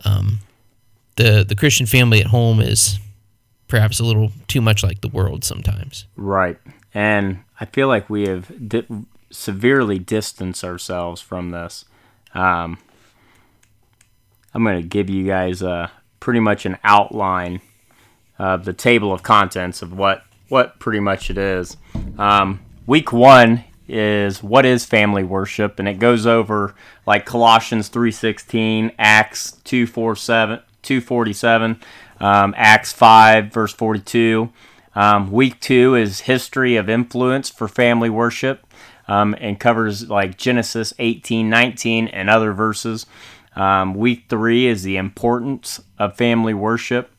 Um, 0.04 0.38
the 1.16 1.44
the 1.46 1.56
Christian 1.56 1.86
family 1.86 2.20
at 2.20 2.28
home 2.28 2.60
is 2.60 3.00
perhaps 3.66 3.98
a 3.98 4.04
little 4.04 4.30
too 4.46 4.60
much 4.60 4.84
like 4.84 5.00
the 5.00 5.08
world 5.08 5.42
sometimes. 5.42 6.06
right, 6.14 6.56
and 6.94 7.40
I 7.58 7.64
feel 7.64 7.88
like 7.88 8.08
we 8.08 8.28
have 8.28 8.68
di- 8.68 8.86
severely 9.32 9.98
distanced 9.98 10.62
ourselves 10.62 11.20
from 11.20 11.50
this. 11.50 11.84
Um, 12.32 12.78
I'm 14.54 14.62
gonna 14.62 14.82
give 14.82 15.10
you 15.10 15.26
guys 15.26 15.64
uh, 15.64 15.88
pretty 16.20 16.38
much 16.38 16.64
an 16.64 16.78
outline 16.84 17.60
of 18.38 18.64
the 18.66 18.72
table 18.72 19.12
of 19.12 19.24
contents 19.24 19.82
of 19.82 19.92
what 19.92 20.22
what 20.50 20.78
pretty 20.78 21.00
much 21.00 21.30
it 21.30 21.38
is. 21.38 21.76
Um, 22.18 22.60
week 22.86 23.12
one 23.12 23.64
is 23.88 24.42
what 24.42 24.66
is 24.66 24.84
family 24.84 25.24
worship, 25.24 25.78
and 25.78 25.88
it 25.88 25.98
goes 25.98 26.26
over 26.26 26.74
like 27.06 27.24
Colossians 27.24 27.88
three 27.88 28.12
sixteen, 28.12 28.92
Acts 28.98 29.52
two 29.64 29.86
four 29.86 30.14
seven, 30.14 30.60
two 30.82 31.00
forty 31.00 31.32
seven, 31.32 31.80
um, 32.20 32.54
Acts 32.56 32.92
five 32.92 33.52
verse 33.52 33.72
forty 33.72 34.00
two. 34.00 34.50
Um, 34.94 35.32
week 35.32 35.60
two 35.60 35.94
is 35.94 36.20
history 36.20 36.76
of 36.76 36.88
influence 36.88 37.48
for 37.48 37.68
family 37.68 38.10
worship, 38.10 38.66
um, 39.08 39.34
and 39.40 39.58
covers 39.58 40.08
like 40.08 40.36
Genesis 40.36 40.92
eighteen 40.98 41.48
nineteen 41.48 42.08
and 42.08 42.28
other 42.28 42.52
verses. 42.52 43.06
Um, 43.56 43.94
week 43.94 44.26
three 44.28 44.66
is 44.66 44.84
the 44.84 44.96
importance 44.96 45.80
of 45.98 46.16
family 46.16 46.54
worship. 46.54 47.10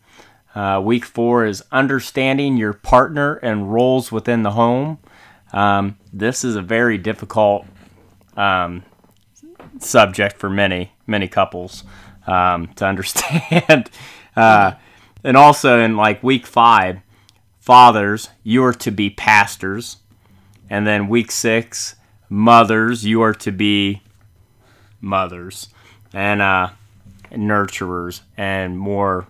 Uh, 0.54 0.82
week 0.84 1.06
four 1.06 1.46
is 1.46 1.64
understanding 1.72 2.58
your 2.58 2.74
partner 2.74 3.36
and 3.36 3.72
roles 3.74 4.12
within 4.12 4.44
the 4.44 4.52
home. 4.52 4.98
Um, 5.54 5.98
this 6.12 6.44
is 6.44 6.56
a 6.56 6.62
very 6.62 6.98
difficult 6.98 7.66
um, 8.36 8.84
subject 9.80 10.38
for 10.38 10.50
many, 10.50 10.92
many 11.08 11.28
couples 11.28 11.84
um, 12.28 12.68
to 12.76 12.86
understand. 12.86 13.90
uh, 14.36 14.74
and 15.24 15.38
also 15.38 15.80
in 15.80 15.96
like 15.96 16.22
week 16.24 16.46
five, 16.46 17.00
fathers, 17.60 18.30
you 18.44 18.64
are 18.64 18.74
to 18.74 18.92
be 18.92 19.10
pastors. 19.10 19.98
And 20.70 20.88
then 20.88 21.08
week 21.08 21.32
six, 21.32 21.96
mothers, 22.30 23.06
you 23.06 23.22
are 23.22 23.34
to 23.36 23.52
be 23.52 24.02
mothers 25.00 25.70
and 26.14 26.42
uh, 26.42 26.70
nurturers 27.32 28.22
and 28.38 28.78
more 28.78 29.28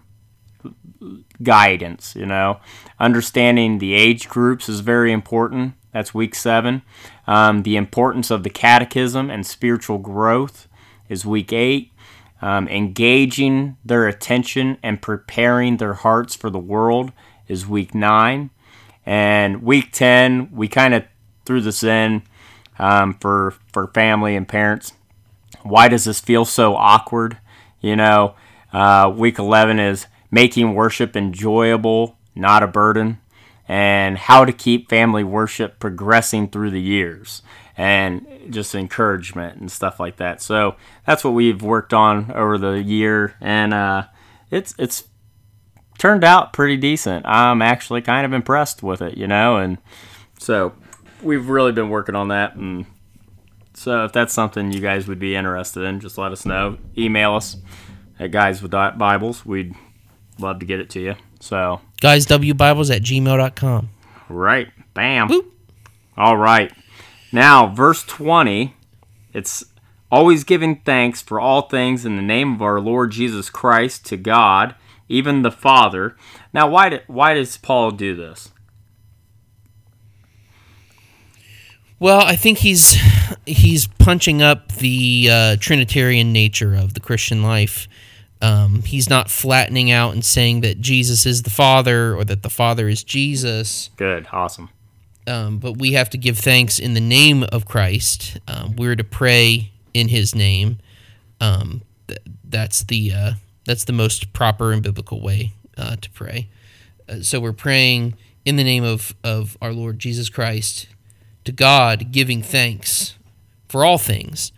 guidance, 1.44 2.15
you 2.15 2.25
know. 2.25 2.60
Understanding 3.00 3.80
the 3.80 3.94
age 3.94 4.30
groups 4.30 4.70
is 4.70 4.82
very 4.82 5.12
important. 5.12 5.74
That's 5.91 6.13
week 6.13 6.36
seven. 6.36 6.82
Um, 7.27 7.63
the 7.63 7.75
importance 7.75 8.32
of 8.32 8.44
the 8.44 8.50
catechism 8.50 9.30
and 9.30 9.46
spiritual 9.46 9.98
growth 9.98 10.68
is 11.10 11.25
week 11.25 11.51
eight. 11.51 11.91
Um, 12.41 12.68
engaging 12.68 13.77
their 13.86 14.08
attention 14.08 14.77
and 14.82 15.01
preparing 15.01 15.77
their 15.77 15.94
hearts 15.94 16.36
for 16.36 16.50
the 16.50 16.58
world 16.58 17.12
is 17.48 17.68
week 17.68 17.94
nine. 17.94 18.50
And 19.06 19.62
week 19.62 19.91
10, 19.91 20.50
we 20.51 20.68
kind 20.68 20.94
of 20.94 21.03
threw 21.46 21.62
this 21.62 21.84
in 21.84 22.24
um, 22.80 23.15
for, 23.15 23.56
for 23.72 23.88
family 23.88 24.36
and 24.36 24.48
parents 24.48 24.94
why 25.63 25.88
does 25.88 26.06
this 26.06 26.20
feel 26.20 26.46
so 26.46 26.75
awkward? 26.75 27.38
You 27.80 27.96
know, 27.96 28.36
uh, 28.74 29.12
week 29.15 29.39
11 29.39 29.80
is 29.80 30.08
making 30.32 30.74
worship 30.74 31.16
enjoyable, 31.16 32.18
not 32.34 32.64
a 32.64 32.68
burden, 32.68 33.20
and 33.68 34.18
how 34.18 34.46
to 34.46 34.52
keep 34.52 34.90
family 34.90 35.24
worship 35.24 35.80
progressing 35.80 36.48
through 36.48 36.72
the 36.72 36.82
years, 36.82 37.42
and 37.78 38.26
just 38.50 38.74
encouragement 38.74 39.60
and 39.60 39.72
stuff 39.72 40.00
like 40.00 40.18
that. 40.18 40.42
So 40.42 40.76
that's 41.06 41.24
what 41.24 41.34
we've 41.34 41.62
worked 41.62 41.94
on 41.94 42.32
over 42.32 42.58
the 42.58 42.82
year, 42.82 43.36
and 43.40 43.74
uh, 43.74 44.06
it's 44.50 44.74
it's 44.80 45.04
turned 46.00 46.24
out 46.24 46.54
pretty 46.54 46.78
decent. 46.78 47.26
I'm 47.28 47.62
actually 47.62 48.02
kind 48.02 48.26
of 48.26 48.34
impressed 48.34 48.82
with 48.82 49.02
it, 49.02 49.18
you 49.18 49.28
know, 49.28 49.58
and 49.58 49.78
so 50.40 50.74
we've 51.22 51.48
really 51.48 51.72
been 51.72 51.90
working 51.90 52.16
on 52.16 52.30
that 52.30 52.56
and 52.56 52.88
so 53.74 54.06
if 54.06 54.12
that's 54.12 54.34
something 54.34 54.72
you 54.72 54.80
guys 54.80 55.08
would 55.08 55.20
be 55.20 55.36
interested 55.36 55.82
in, 55.84 56.00
just 56.00 56.18
let 56.18 56.32
us 56.32 56.46
know. 56.46 56.78
Email 56.98 57.36
us 57.36 57.58
at 58.20 58.30
guys 58.32 58.62
with 58.62 58.72
Bibles. 58.72 59.46
We'd 59.46 59.74
love 60.42 60.60
to 60.60 60.66
get 60.66 60.80
it 60.80 60.90
to 60.92 61.00
you. 61.00 61.16
So 61.40 61.82
Guys, 62.02 62.26
wbibles 62.28 62.94
at 62.96 63.02
gmail.com. 63.02 63.90
right, 64.30 64.68
bam. 64.94 65.30
Boop. 65.30 65.46
All 66.18 66.38
right. 66.38 66.72
Now 67.32 67.68
verse 67.68 68.04
twenty. 68.04 68.76
It's 69.34 69.64
always 70.12 70.44
giving 70.44 70.82
thanks 70.82 71.22
for 71.22 71.40
all 71.40 71.64
things 71.64 72.06
in 72.06 72.16
the 72.18 72.22
name 72.22 72.54
of 72.56 72.62
our 72.62 72.80
Lord 72.82 73.12
Jesus 73.12 73.50
Christ 73.50 74.06
to 74.08 74.18
God, 74.18 74.76
even 75.08 75.42
the 75.42 75.52
Father. 75.52 76.16
Now 76.54 76.70
why 76.70 76.90
did 76.90 77.04
why 77.08 77.34
does 77.34 77.58
Paul 77.58 77.92
do 77.92 78.16
this? 78.16 78.50
Well, 82.00 82.22
I 82.22 82.36
think 82.36 82.58
he's 82.58 82.98
he's 83.46 83.88
punching 83.88 84.42
up 84.42 84.72
the 84.74 85.30
uh, 85.32 85.56
Trinitarian 85.60 86.34
nature 86.34 86.74
of 86.74 86.96
the 86.96 87.00
Christian 87.00 87.44
life. 87.44 87.88
Um, 88.42 88.82
he's 88.82 89.10
not 89.10 89.30
flattening 89.30 89.92
out 89.92 90.14
and 90.14 90.26
saying 90.26 90.62
that 90.62 90.82
Jesus 90.82 91.26
is 91.26 91.44
the 91.44 91.52
Father 91.52 92.16
or 92.16 92.24
that 92.26 92.42
the 92.42 92.50
Father 92.50 92.90
is 92.90 93.04
Jesus. 93.04 93.92
Good, 93.98 94.28
awesome. 94.32 94.70
Um, 95.28 95.60
but 95.60 95.78
we 95.78 95.94
have 95.94 96.10
to 96.12 96.18
give 96.18 96.40
thanks 96.40 96.80
in 96.80 96.96
the 96.96 97.02
name 97.02 97.44
of 97.44 97.66
Christ. 97.66 98.40
Um, 98.48 98.76
we're 98.76 98.96
to 98.96 99.04
pray 99.04 99.72
in 99.94 100.08
His 100.08 100.34
name. 100.34 100.80
Um, 101.40 101.84
th- 102.08 102.20
that's 102.44 102.84
the 102.84 103.12
uh, 103.14 103.32
that's 103.66 103.86
the 103.86 103.94
most 103.94 104.34
proper 104.34 104.72
and 104.72 104.82
biblical 104.82 105.22
way 105.22 105.54
uh, 105.78 105.96
to 105.98 106.10
pray. 106.10 106.50
Uh, 107.08 107.22
so 107.22 107.40
we're 107.40 107.54
praying 107.54 108.16
in 108.46 108.56
the 108.56 108.64
name 108.64 108.84
of 108.84 109.14
of 109.24 109.56
our 109.62 109.72
Lord 109.72 110.00
Jesus 110.00 110.30
Christ 110.30 110.88
to 111.46 111.52
God, 111.52 112.12
giving 112.12 112.42
thanks 112.42 113.16
for 113.70 113.86
all 113.86 114.00
things, 114.00 114.52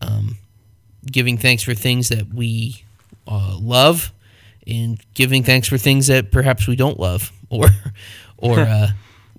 um, 0.00 0.38
giving 1.10 1.36
thanks 1.36 1.64
for 1.64 1.74
things 1.74 2.08
that 2.08 2.32
we 2.32 2.84
uh, 3.28 3.56
love, 3.60 4.12
and 4.66 4.98
giving 5.14 5.44
thanks 5.44 5.68
for 5.68 5.78
things 5.78 6.06
that 6.08 6.32
perhaps 6.32 6.66
we 6.66 6.74
don't 6.76 6.98
love 6.98 7.30
or 7.50 7.68
or 8.38 8.58
uh, 8.60 8.88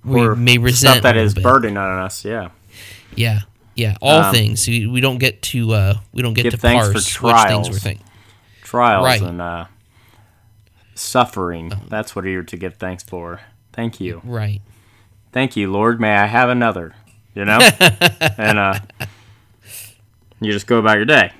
we 0.04 0.20
Or 0.20 0.34
may 0.36 0.56
resent. 0.58 0.94
Stuff 0.94 1.02
that 1.02 1.16
a 1.18 1.34
bit. 1.34 1.42
burdening 1.42 1.76
on 1.76 1.98
us. 2.02 2.24
Yeah. 2.24 2.50
Yeah, 3.16 3.40
yeah, 3.74 3.96
all 4.00 4.20
Um, 4.22 4.32
things. 4.34 4.66
We, 4.68 4.86
we 4.86 5.00
don't 5.00 5.18
get 5.18 5.42
to 5.42 5.72
uh, 5.72 5.94
we 6.12 6.22
don't 6.22 6.34
get 6.34 6.50
to 6.52 6.56
thanks 6.56 6.86
for 6.86 6.92
parse 6.92 7.04
which 7.04 7.14
trials. 7.14 7.66
things 7.66 7.76
we're 7.76 7.80
thinking. 7.80 8.06
trials 8.62 9.04
Right. 9.04 9.20
and 9.20 9.40
uh, 9.42 9.64
suffering. 10.94 11.72
That's 11.88 12.14
what 12.14 12.24
you're 12.24 12.42
to 12.44 12.56
give 12.56 12.76
thanks 12.76 13.02
for. 13.04 13.40
Thank 13.72 14.00
you. 14.00 14.20
Right. 14.24 14.60
Thank 15.32 15.56
you, 15.56 15.70
Lord. 15.70 16.00
May 16.00 16.14
I 16.14 16.26
have 16.26 16.48
another? 16.48 16.94
You 17.34 17.44
know? 17.44 17.58
and 18.38 18.58
uh, 18.58 18.74
you 20.40 20.52
just 20.52 20.66
go 20.66 20.78
about 20.78 20.96
your 20.96 21.04
day. 21.04 21.32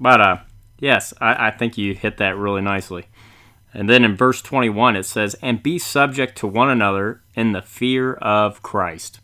But 0.00 0.20
uh, 0.20 0.36
yes, 0.78 1.14
I, 1.20 1.48
I 1.48 1.50
think 1.50 1.76
you 1.78 1.94
hit 1.94 2.16
that 2.18 2.36
really 2.36 2.60
nicely. 2.60 3.06
And 3.74 3.88
then 3.88 4.04
in 4.04 4.16
verse 4.16 4.40
21, 4.42 4.96
it 4.96 5.04
says, 5.04 5.36
And 5.42 5.62
be 5.62 5.78
subject 5.78 6.36
to 6.38 6.46
one 6.46 6.70
another 6.70 7.20
in 7.34 7.52
the 7.52 7.62
fear 7.62 8.14
of 8.14 8.62
Christ. 8.62 9.20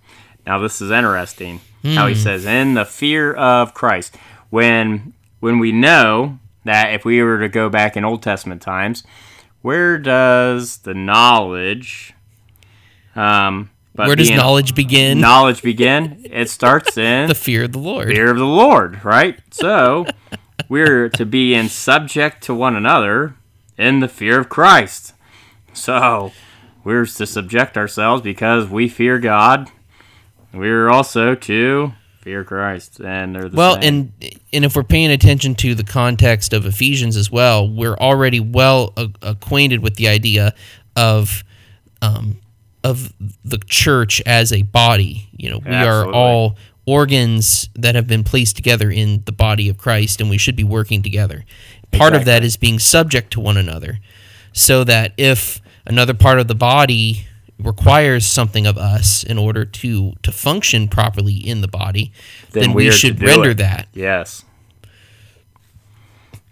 Now, 0.47 0.59
this 0.59 0.81
is 0.83 0.91
interesting 0.91 1.61
how 1.83 2.07
he 2.07 2.15
says, 2.15 2.45
In 2.45 2.75
the 2.75 2.85
fear 2.85 3.33
of 3.33 3.75
Christ. 3.75 4.17
When, 4.51 5.15
when 5.41 5.59
we 5.59 5.73
know 5.73 6.39
that 6.65 6.93
if 6.93 7.05
we 7.05 7.23
were 7.23 7.39
to 7.41 7.49
go 7.49 7.69
back 7.69 7.97
in 7.97 8.05
Old 8.05 8.23
Testament 8.23 8.63
times, 8.63 9.03
where 9.63 9.97
does 9.99 10.79
the 10.79 10.93
knowledge. 10.95 12.13
Um, 13.17 13.71
Where 13.95 14.15
does 14.17 14.31
knowledge 14.31 14.75
begin? 14.75 15.21
knowledge 15.21 15.63
begin? 15.63 16.27
It 16.31 16.51
starts 16.51 16.99
in 16.99 17.29
the 17.29 17.35
fear 17.35 17.65
of 17.65 17.73
the 17.73 17.79
Lord. 17.79 18.09
fear 18.09 18.31
of 18.31 18.37
the 18.37 18.45
Lord, 18.45 19.03
right? 19.05 19.39
So 19.51 20.05
we're 20.75 21.09
to 21.09 21.25
be 21.25 21.54
in 21.54 21.69
subject 21.69 22.43
to 22.43 22.52
one 22.52 22.75
another 22.75 23.37
in 23.78 24.00
the 24.00 24.09
fear 24.09 24.40
of 24.40 24.49
Christ. 24.49 25.12
So 25.73 26.33
we're 26.83 27.07
to 27.07 27.26
subject 27.26 27.76
ourselves 27.76 28.23
because 28.23 28.66
we 28.69 28.88
fear 28.88 29.21
God. 29.21 29.71
We're 30.52 30.88
also 30.90 31.37
to 31.37 31.93
fear 32.21 32.43
Christ, 32.43 33.00
and 33.00 33.37
they're 33.37 33.49
the 33.49 33.57
Well, 33.57 33.75
same. 33.81 34.12
and 34.21 34.33
and 34.52 34.64
if 34.64 34.75
we're 34.75 34.83
paying 34.83 35.12
attention 35.12 35.54
to 35.57 35.75
the 35.76 35.85
context 35.85 36.52
of 36.52 36.66
Ephesians 36.66 37.16
as 37.16 37.31
well, 37.31 37.69
we're 37.69 37.97
already 37.97 38.40
well 38.40 38.93
a- 38.97 39.11
acquainted 39.23 39.81
with 39.81 39.95
the 39.95 40.09
idea 40.09 40.54
of 40.97 41.45
um, 42.02 42.40
of 42.83 43.12
the 43.45 43.59
church 43.69 44.21
as 44.26 44.52
a 44.52 44.62
body. 44.62 45.28
You 45.37 45.50
know, 45.50 45.61
we 45.64 45.75
are 45.75 46.11
all 46.12 46.57
organs 46.87 47.69
that 47.75 47.95
have 47.95 48.07
been 48.07 48.25
placed 48.25 48.57
together 48.57 48.91
in 48.91 49.23
the 49.25 49.33
body 49.33 49.69
of 49.69 49.79
Christ, 49.79 50.21
and 50.21 50.29
we 50.29 50.38
should 50.38 50.57
be 50.57 50.64
working 50.64 51.03
together. 51.03 51.45
Part 51.93 52.14
of 52.14 52.25
that 52.25 52.43
is 52.43 52.57
being 52.57 52.79
subject 52.79 53.33
to 53.33 53.41
one 53.41 53.57
another, 53.57 53.99
so 54.53 54.85
that 54.85 55.12
if 55.17 55.61
another 55.87 56.14
part 56.14 56.38
of 56.41 56.49
the 56.49 56.55
body 56.55 57.26
requires 57.59 58.26
something 58.26 58.67
of 58.67 58.76
us 58.76 59.23
in 59.23 59.38
order 59.38 59.64
to 59.64 60.12
to 60.23 60.33
function 60.33 60.88
properly 60.88 61.35
in 61.35 61.61
the 61.61 61.69
body, 61.69 62.12
then, 62.50 62.73
we 62.73 62.87
we 62.87 62.91
should 62.91 63.23
render 63.23 63.50
it. 63.50 63.59
that 63.59 63.87
yes, 63.93 64.45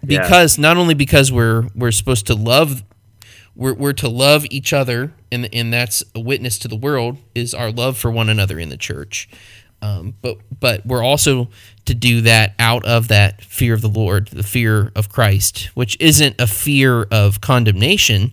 because 0.05 0.59
not 0.59 0.77
only 0.77 0.95
because 0.95 1.31
we're 1.33 1.69
we're 1.75 1.91
supposed 1.91 2.27
to 2.27 2.35
love 2.35 2.83
we're, 3.55 3.75
we're 3.75 3.93
to 3.93 4.09
love 4.09 4.47
each 4.51 4.73
other 4.73 5.12
and 5.31 5.49
and 5.53 5.73
that's 5.73 6.03
a 6.15 6.21
witness 6.21 6.59
to 6.59 6.69
the 6.69 6.77
world 6.77 7.19
is 7.35 7.53
our 7.55 7.71
love 7.71 7.97
for 7.99 8.11
one 8.11 8.29
another 8.29 8.59
in 8.59 8.69
the 8.69 8.77
church 8.77 9.29
um, 9.83 10.15
but 10.23 10.39
but 10.59 10.87
we're 10.87 11.03
also 11.03 11.49
to 11.85 11.95
do 11.95 12.21
that 12.23 12.55
out 12.59 12.87
of 12.87 13.09
that 13.09 13.43
fear 13.43 13.75
of 13.75 13.83
the 13.83 13.89
Lord 13.89 14.29
the 14.29 14.45
fear 14.45 14.93
of 14.95 15.09
Christ 15.09 15.71
which 15.75 15.97
isn't 16.01 16.41
a 16.41 16.47
fear 16.47 17.03
of 17.11 17.41
condemnation. 17.41 18.33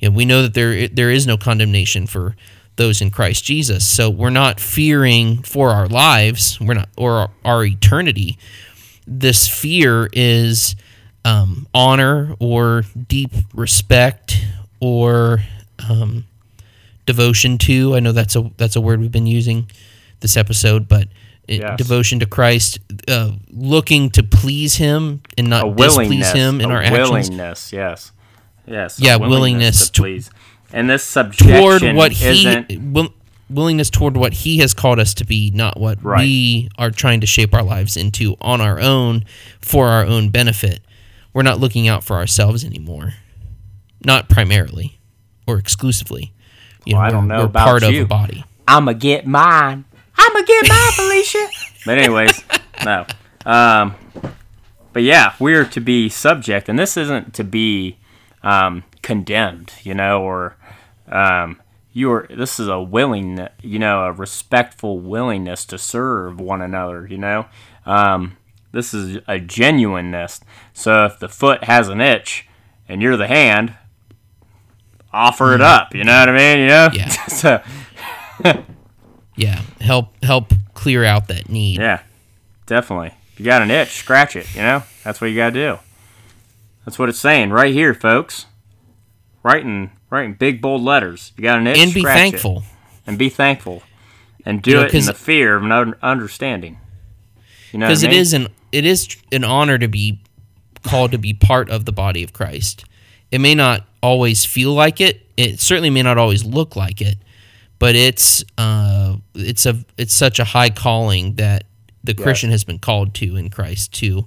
You 0.00 0.10
know, 0.10 0.16
we 0.16 0.24
know 0.24 0.42
that 0.42 0.54
there 0.54 0.88
there 0.88 1.10
is 1.10 1.26
no 1.26 1.36
condemnation 1.36 2.06
for 2.06 2.36
those 2.76 3.00
in 3.00 3.10
Christ 3.10 3.44
Jesus. 3.44 3.86
So 3.86 4.10
we're 4.10 4.30
not 4.30 4.60
fearing 4.60 5.42
for 5.42 5.70
our 5.70 5.86
lives. 5.88 6.60
We're 6.60 6.74
not 6.74 6.88
or 6.96 7.12
our, 7.12 7.30
our 7.44 7.64
eternity. 7.64 8.38
This 9.06 9.48
fear 9.48 10.08
is 10.12 10.76
um, 11.24 11.66
honor 11.74 12.34
or 12.40 12.84
deep 13.08 13.32
respect 13.54 14.44
or 14.80 15.40
um, 15.88 16.24
devotion 17.06 17.58
to. 17.58 17.94
I 17.94 18.00
know 18.00 18.12
that's 18.12 18.36
a 18.36 18.50
that's 18.56 18.76
a 18.76 18.80
word 18.80 19.00
we've 19.00 19.12
been 19.12 19.26
using 19.26 19.68
this 20.20 20.36
episode, 20.36 20.88
but 20.88 21.08
it, 21.46 21.60
Yes. 21.60 21.78
devotion 21.78 22.20
to 22.20 22.26
Christ, 22.26 22.78
uh, 23.08 23.30
looking 23.50 24.10
to 24.10 24.22
please 24.22 24.76
Him 24.76 25.22
and 25.38 25.48
not 25.48 25.76
displease 25.76 26.30
Him 26.32 26.60
in 26.60 26.70
our 26.70 26.82
actions 26.82 27.08
willingness, 27.30 27.72
yes, 27.72 28.12
yes, 28.66 28.98
Yeah, 29.00 29.16
willingness 29.16 29.86
to 29.86 29.92
to- 29.92 30.02
please, 30.02 30.30
and 30.72 30.90
this 30.90 31.02
subjection 31.04 31.56
toward 31.56 31.96
what 31.96 32.12
He 32.12 32.78
will, 32.78 33.08
willingness 33.48 33.88
toward 33.88 34.16
what 34.18 34.34
He 34.34 34.58
has 34.58 34.74
called 34.74 34.98
us 34.98 35.14
to 35.14 35.24
be, 35.24 35.50
not 35.54 35.80
what 35.80 36.02
Right. 36.04 36.20
we 36.20 36.68
are 36.76 36.90
trying 36.90 37.20
to 37.22 37.26
shape 37.26 37.54
our 37.54 37.62
lives 37.62 37.96
into 37.96 38.36
on 38.42 38.60
our 38.60 38.78
own 38.78 39.24
for 39.62 39.88
our 39.88 40.04
own 40.04 40.28
benefit. 40.28 40.80
We're 41.32 41.42
not 41.44 41.58
looking 41.60 41.88
out 41.88 42.04
for 42.04 42.16
ourselves 42.16 42.62
anymore, 42.64 43.14
not 44.04 44.28
primarily 44.28 44.98
or 45.46 45.56
exclusively. 45.58 46.32
You 46.84 46.96
Well, 46.96 47.04
I 47.04 47.10
don't 47.10 47.26
know 47.28 47.44
about 47.44 47.64
part 47.66 47.82
of 47.82 47.92
you. 47.92 48.02
a 48.02 48.06
body. 48.06 48.44
I'ma 48.66 48.92
get 48.92 49.26
mine. 49.26 49.84
I'ma 50.18 50.40
get 50.42 50.68
mine, 50.68 50.92
Felicia. 50.92 51.48
But 51.86 51.98
anyways, 51.98 52.44
no. 52.84 53.06
Um, 53.46 53.94
but 54.92 55.02
yeah, 55.02 55.34
we're 55.38 55.64
to 55.64 55.80
be 55.80 56.08
subject, 56.08 56.68
and 56.68 56.78
this 56.78 56.96
isn't 56.96 57.34
to 57.34 57.44
be 57.44 57.98
um, 58.42 58.84
condemned, 59.02 59.72
you 59.82 59.94
know, 59.94 60.22
or 60.22 60.56
um, 61.08 61.60
you're. 61.92 62.26
This 62.28 62.58
is 62.58 62.68
a 62.68 62.80
willing, 62.80 63.48
you 63.62 63.78
know, 63.78 64.04
a 64.04 64.12
respectful 64.12 64.98
willingness 64.98 65.64
to 65.66 65.78
serve 65.78 66.40
one 66.40 66.60
another, 66.60 67.06
you 67.06 67.18
know. 67.18 67.46
Um, 67.86 68.36
this 68.72 68.92
is 68.92 69.18
a 69.26 69.38
genuineness. 69.38 70.40
So 70.72 71.06
if 71.06 71.18
the 71.18 71.28
foot 71.28 71.64
has 71.64 71.88
an 71.88 72.00
itch 72.00 72.46
and 72.88 73.00
you're 73.00 73.16
the 73.16 73.28
hand, 73.28 73.74
offer 75.12 75.54
it 75.54 75.60
up. 75.60 75.94
You 75.94 76.04
know 76.04 76.18
what 76.18 76.28
I 76.28 76.36
mean? 76.36 76.58
You 76.60 76.66
know. 76.66 76.88
Yeah. 76.92 77.08
so 77.28 77.62
Yeah, 79.38 79.62
help 79.80 80.08
help 80.24 80.52
clear 80.74 81.04
out 81.04 81.28
that 81.28 81.48
need. 81.48 81.78
Yeah, 81.78 82.02
definitely. 82.66 83.12
If 83.32 83.38
you 83.40 83.46
got 83.46 83.62
an 83.62 83.70
itch, 83.70 83.90
scratch 83.90 84.34
it. 84.34 84.52
You 84.54 84.62
know, 84.62 84.82
that's 85.04 85.20
what 85.20 85.28
you 85.28 85.36
got 85.36 85.50
to 85.50 85.54
do. 85.54 85.78
That's 86.84 86.98
what 86.98 87.08
it's 87.08 87.20
saying 87.20 87.50
right 87.50 87.72
here, 87.72 87.94
folks. 87.94 88.46
Writing, 89.44 89.92
writing 90.10 90.34
big 90.34 90.60
bold 90.60 90.82
letters. 90.82 91.32
You 91.36 91.44
got 91.44 91.58
an 91.58 91.68
itch, 91.68 91.78
and 91.78 91.94
be 91.94 92.00
scratch 92.00 92.16
it. 92.16 92.20
thankful. 92.20 92.64
and 93.06 93.16
be 93.16 93.28
thankful, 93.28 93.82
and 94.44 94.60
do 94.60 94.70
You 94.70 94.76
know, 94.78 94.82
it 94.86 94.94
in 94.94 95.04
the 95.04 95.14
fear 95.14 95.54
of 95.56 95.62
an 95.62 95.94
understanding. 96.02 96.78
You 97.72 97.78
know, 97.78 97.86
because 97.86 98.02
I 98.02 98.08
it 98.08 98.10
mean? 98.10 98.20
is 98.20 98.32
an 98.32 98.48
it 98.72 98.84
is 98.84 99.16
an 99.30 99.44
honor 99.44 99.78
to 99.78 99.86
be 99.86 100.20
called 100.82 101.12
to 101.12 101.18
be 101.18 101.32
part 101.32 101.70
of 101.70 101.84
the 101.84 101.92
body 101.92 102.24
of 102.24 102.32
Christ. 102.32 102.84
It 103.30 103.40
may 103.40 103.54
not 103.54 103.86
always 104.02 104.44
feel 104.44 104.72
like 104.72 105.00
it. 105.00 105.26
It 105.36 105.60
certainly 105.60 105.90
may 105.90 106.02
not 106.02 106.18
always 106.18 106.44
look 106.44 106.74
like 106.74 107.00
it, 107.00 107.18
but 107.78 107.94
it's 107.94 108.44
uh, 108.56 109.16
it's 109.34 109.66
a 109.66 109.84
it's 109.96 110.14
such 110.14 110.38
a 110.38 110.44
high 110.44 110.70
calling 110.70 111.34
that 111.36 111.64
the 112.04 112.14
Christian 112.14 112.50
has 112.50 112.64
been 112.64 112.78
called 112.78 113.14
to 113.14 113.36
in 113.36 113.50
Christ 113.50 113.92
to. 113.94 114.26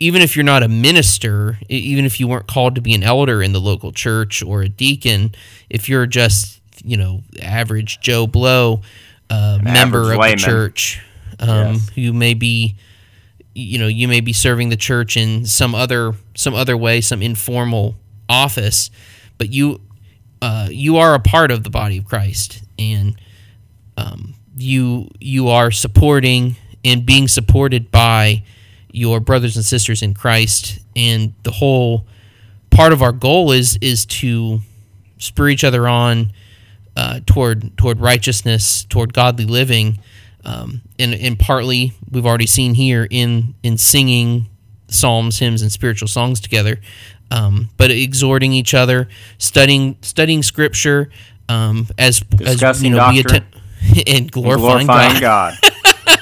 Even 0.00 0.20
if 0.20 0.34
you're 0.34 0.44
not 0.44 0.62
a 0.64 0.68
minister, 0.68 1.58
even 1.68 2.04
if 2.04 2.18
you 2.18 2.26
weren't 2.26 2.48
called 2.48 2.74
to 2.74 2.80
be 2.80 2.92
an 2.94 3.02
elder 3.04 3.40
in 3.42 3.52
the 3.52 3.60
local 3.60 3.92
church 3.92 4.42
or 4.42 4.62
a 4.62 4.68
deacon, 4.68 5.32
if 5.70 5.88
you're 5.88 6.06
just 6.06 6.60
you 6.84 6.96
know 6.96 7.22
average 7.40 8.00
Joe 8.00 8.26
Blow 8.26 8.82
uh, 9.30 9.58
member 9.62 10.12
of 10.12 10.18
layman. 10.18 10.38
the 10.38 10.44
church, 10.44 11.00
um, 11.38 11.74
Yes. 11.74 11.88
who 11.90 12.12
may 12.12 12.34
be 12.34 12.76
you 13.54 13.78
know 13.78 13.86
you 13.86 14.08
may 14.08 14.20
be 14.20 14.32
serving 14.32 14.70
the 14.70 14.76
church 14.76 15.16
in 15.16 15.44
some 15.44 15.74
other 15.74 16.14
some 16.34 16.54
other 16.54 16.76
way 16.76 17.00
some 17.02 17.20
informal 17.22 17.94
office 18.28 18.90
but 19.36 19.52
you 19.52 19.78
uh, 20.40 20.68
you 20.70 20.96
are 20.96 21.14
a 21.14 21.20
part 21.20 21.50
of 21.50 21.62
the 21.62 21.68
body 21.70 21.98
of 21.98 22.04
christ 22.06 22.62
and 22.82 23.16
um, 23.96 24.34
you 24.56 25.08
you 25.20 25.48
are 25.48 25.70
supporting 25.70 26.56
and 26.84 27.06
being 27.06 27.28
supported 27.28 27.90
by 27.90 28.42
your 28.90 29.20
brothers 29.20 29.56
and 29.56 29.64
sisters 29.64 30.02
in 30.02 30.14
christ. 30.14 30.78
And 30.94 31.34
the 31.44 31.50
whole 31.50 32.06
part 32.70 32.92
of 32.92 33.02
our 33.02 33.12
goal 33.12 33.52
is 33.52 33.78
is 33.80 34.04
to 34.06 34.60
spur 35.18 35.48
each 35.48 35.64
other 35.64 35.86
on 35.86 36.32
uh, 36.96 37.20
toward 37.26 37.76
toward 37.76 38.00
righteousness, 38.00 38.84
toward 38.84 39.14
godly 39.14 39.44
living, 39.44 40.00
um, 40.44 40.82
and 40.98 41.14
and 41.14 41.38
partly 41.38 41.92
we've 42.10 42.26
already 42.26 42.46
seen 42.46 42.74
here 42.74 43.06
in 43.10 43.54
in 43.62 43.78
singing 43.78 44.48
psalms, 44.88 45.38
hymns, 45.38 45.62
and 45.62 45.72
spiritual 45.72 46.08
songs 46.08 46.38
together, 46.40 46.80
um, 47.30 47.70
but 47.78 47.90
exhorting 47.90 48.52
each 48.52 48.74
other, 48.74 49.08
studying 49.38 49.96
studying 50.02 50.42
scripture, 50.42 51.10
um, 51.52 51.86
as 51.98 52.24
as 52.40 52.54
Discussing 52.56 52.90
you 52.92 52.96
know, 52.96 53.10
be 53.10 53.22
doctrine. 53.22 53.44
atten- 53.82 54.04
and 54.14 54.30
glorifying, 54.30 54.86
glorifying 54.86 55.20
God. 55.20 55.58
God. 55.60 55.72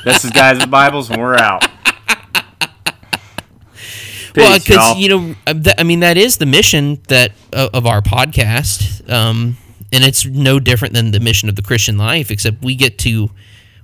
this 0.05 0.25
is 0.25 0.31
guys 0.31 0.59
with 0.59 0.71
Bibles, 0.71 1.11
and 1.11 1.21
we're 1.21 1.35
out. 1.35 1.62
well, 4.37 4.59
because 4.59 4.99
y'all. 4.99 5.09
know, 5.09 5.35
uh, 5.47 5.55
I 5.79 5.83
mean, 5.83 6.01
that 6.01 6.16
is 6.16 6.38
the 6.38 6.47
mission 6.47 7.01
that 7.09 7.33
uh, 7.53 7.69
of 7.75 7.87
our 7.87 8.01
podcast, 8.01 9.09
um, 9.11 9.57
and 9.93 10.05
it's 10.05 10.25
no 10.25 10.59
different 10.59 10.95
than 10.95 11.11
the 11.11 11.21
mission 11.21 11.49
of 11.49 11.57
the 11.57 11.62
Christian 11.62 11.99
life, 11.99 12.31
except 12.31 12.62
we 12.62 12.75
get 12.75 12.99
to 13.01 13.31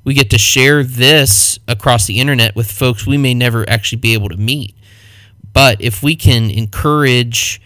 we 0.04 0.14
get 0.14 0.30
to 0.30 0.38
share 0.38 0.82
this 0.84 1.58
across 1.68 2.06
the 2.06 2.18
internet 2.20 2.56
with 2.56 2.70
folks 2.70 3.06
we 3.06 3.18
may 3.18 3.34
never 3.34 3.68
actually 3.68 3.98
be 3.98 4.14
able 4.14 4.28
to 4.30 4.36
meet. 4.36 4.74
But 5.52 5.80
if 5.80 6.02
we 6.02 6.16
can 6.16 6.50
encourage, 6.50 7.60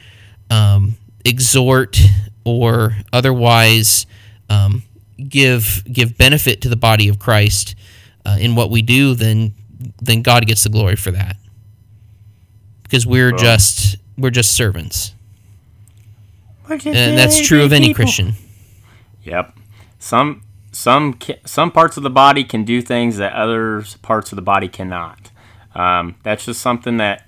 um, 0.49 0.97
exhort, 1.25 2.01
or 2.44 2.96
otherwise 3.12 4.07
um, 4.48 4.83
give 5.29 5.83
give 5.90 6.16
benefit 6.16 6.61
to 6.62 6.68
the 6.68 6.76
body 6.76 7.09
of 7.09 7.18
Christ 7.18 7.74
uh, 8.24 8.37
in 8.40 8.55
what 8.55 8.70
we 8.70 8.83
do, 8.83 9.14
then 9.14 9.55
then 10.00 10.22
God 10.22 10.46
gets 10.46 10.64
the 10.64 10.70
glory 10.70 10.96
for 10.96 11.11
that. 11.11 11.37
Because 12.83 13.07
we're 13.07 13.33
just 13.33 13.96
we're 14.18 14.31
just 14.31 14.55
servants. 14.55 15.14
And 16.68 17.18
that's 17.18 17.40
true 17.40 17.64
of 17.64 17.72
any 17.72 17.92
Christian. 17.92 18.35
Yep. 19.24 19.57
Some 19.98 20.42
some 20.72 21.18
some 21.44 21.70
parts 21.70 21.96
of 21.96 22.03
the 22.03 22.11
body 22.11 22.44
can 22.44 22.64
do 22.64 22.81
things 22.81 23.16
that 23.16 23.33
other 23.33 23.85
parts 24.03 24.33
of 24.33 24.37
the 24.37 24.42
body 24.42 24.68
cannot. 24.68 25.31
Um, 25.74 26.16
that's 26.22 26.44
just 26.44 26.61
something 26.61 26.96
that 26.96 27.26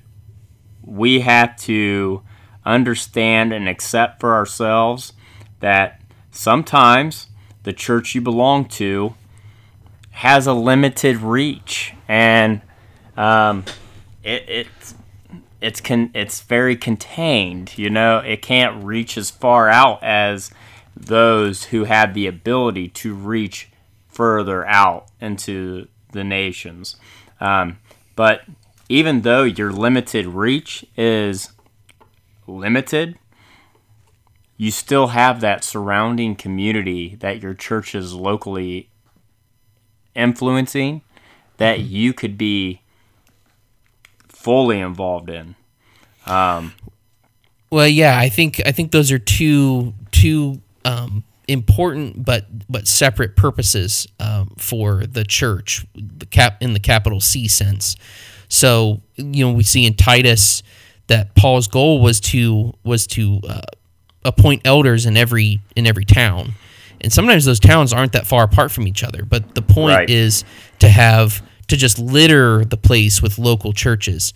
we 0.85 1.21
have 1.21 1.57
to 1.59 2.23
understand 2.65 3.53
and 3.53 3.69
accept 3.69 4.21
for 4.21 4.35
ourselves. 4.35 5.13
That 5.61 6.01
sometimes 6.31 7.29
the 7.63 7.73
church 7.73 8.15
you 8.15 8.21
belong 8.21 8.67
to 8.67 9.15
has 10.11 10.47
a 10.47 10.53
limited 10.53 11.19
reach, 11.19 11.95
and 12.09 12.61
um, 13.17 13.65
it, 14.23 14.45
it's 14.49 14.95
it's 15.61 15.81
con- 15.81 16.11
it's 16.15 16.41
very 16.41 16.77
contained. 16.77 17.79
You 17.79 17.91
know, 17.91 18.19
it 18.19 18.43
can't 18.43 18.85
reach 18.85 19.17
as 19.17 19.31
far 19.31 19.69
out 19.69 20.03
as 20.03 20.51
those 20.97 21.65
who 21.65 21.85
have 21.85 22.15
the 22.15 22.27
ability 22.27 22.89
to 22.89 23.15
reach 23.15 23.71
further 24.09 24.67
out 24.67 25.07
into 25.21 25.89
the 26.11 26.25
nations. 26.25 26.97
Um, 27.41 27.79
but 28.15 28.43
even 28.89 29.23
though 29.23 29.45
your 29.45 29.73
limited 29.73 30.27
reach 30.27 30.85
is 30.97 31.52
limited, 32.47 33.19
you 34.57 34.71
still 34.71 35.09
have 35.09 35.41
that 35.41 35.65
surrounding 35.65 36.37
community 36.37 37.17
that 37.17 37.43
your 37.43 37.55
church 37.55 37.95
is 37.95 38.15
locally 38.15 38.91
influencing 40.15 41.03
that 41.57 41.81
you 41.81 42.13
could 42.13 42.37
be 42.37 42.81
fully 44.29 44.81
involved 44.81 45.31
in. 45.31 45.55
Well, 47.71 47.89
yeah, 47.89 48.19
I 48.19 48.29
think 48.29 48.61
I 48.67 48.73
think 48.73 48.93
those 48.93 49.11
are 49.11 49.19
two 49.19 49.95
two 50.11 50.61
um, 50.85 51.25
important 51.49 52.25
but 52.25 52.47
but 52.69 52.87
separate 52.87 53.37
purposes 53.37 54.07
um, 54.21 54.55
for 54.59 55.07
the 55.07 55.25
church, 55.25 55.87
the 55.95 56.27
cap 56.27 56.59
in 56.61 56.75
the 56.75 56.81
capital 56.81 57.21
C 57.21 57.49
sense. 57.49 57.97
So 58.49 59.01
you 59.17 59.45
know 59.45 59.53
we 59.53 59.63
see 59.63 59.87
in 59.87 59.95
Titus 59.95 60.63
that 61.09 61.35
Paul's 61.35 61.69
goal 61.69 62.01
was 62.01 62.21
to 62.21 62.73
was 62.85 63.07
to 63.09 63.41
uh, 63.49 63.61
appoint 64.25 64.63
elders 64.65 65.07
in 65.07 65.17
every 65.17 65.61
in 65.77 65.87
every 65.87 66.05
town, 66.05 66.53
and 67.01 67.13
sometimes 67.13 67.45
those 67.45 67.61
towns 67.61 67.93
aren't 67.93 68.13
that 68.13 68.27
far 68.27 68.45
apart 68.45 68.71
from 68.71 68.87
each 68.87 69.03
other. 69.03 69.25
But 69.25 69.55
the 69.55 69.63
point 69.63 69.97
Right. 69.97 70.11
is 70.11 70.45
to 70.79 70.89
have 70.89 71.43
to 71.69 71.77
just 71.77 71.99
litter 71.99 72.65
the 72.65 72.77
place 72.77 73.23
with 73.23 73.39
local 73.39 73.73
churches 73.73 74.33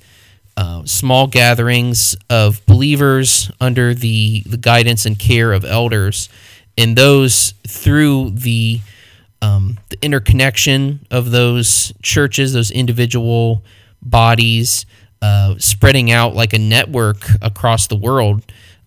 uh, 0.56 0.82
small 0.86 1.26
gatherings 1.26 2.16
of 2.30 2.64
believers 2.64 3.50
under 3.60 3.92
the, 3.92 4.42
the 4.46 4.56
guidance 4.56 5.04
and 5.04 5.18
care 5.18 5.52
of 5.52 5.64
elders, 5.66 6.30
and 6.78 6.96
those 6.96 7.52
through 7.68 8.30
the 8.30 8.80
um, 9.42 9.78
the 9.90 9.98
interconnection 10.02 11.06
of 11.10 11.30
those 11.30 11.92
churches, 12.02 12.54
those 12.54 12.70
individual 12.70 13.62
bodies, 14.00 14.86
uh, 15.22 15.54
spreading 15.58 16.10
out 16.10 16.34
like 16.34 16.52
a 16.52 16.58
network 16.58 17.18
across 17.42 17.86
the 17.88 17.96
world. 17.96 18.42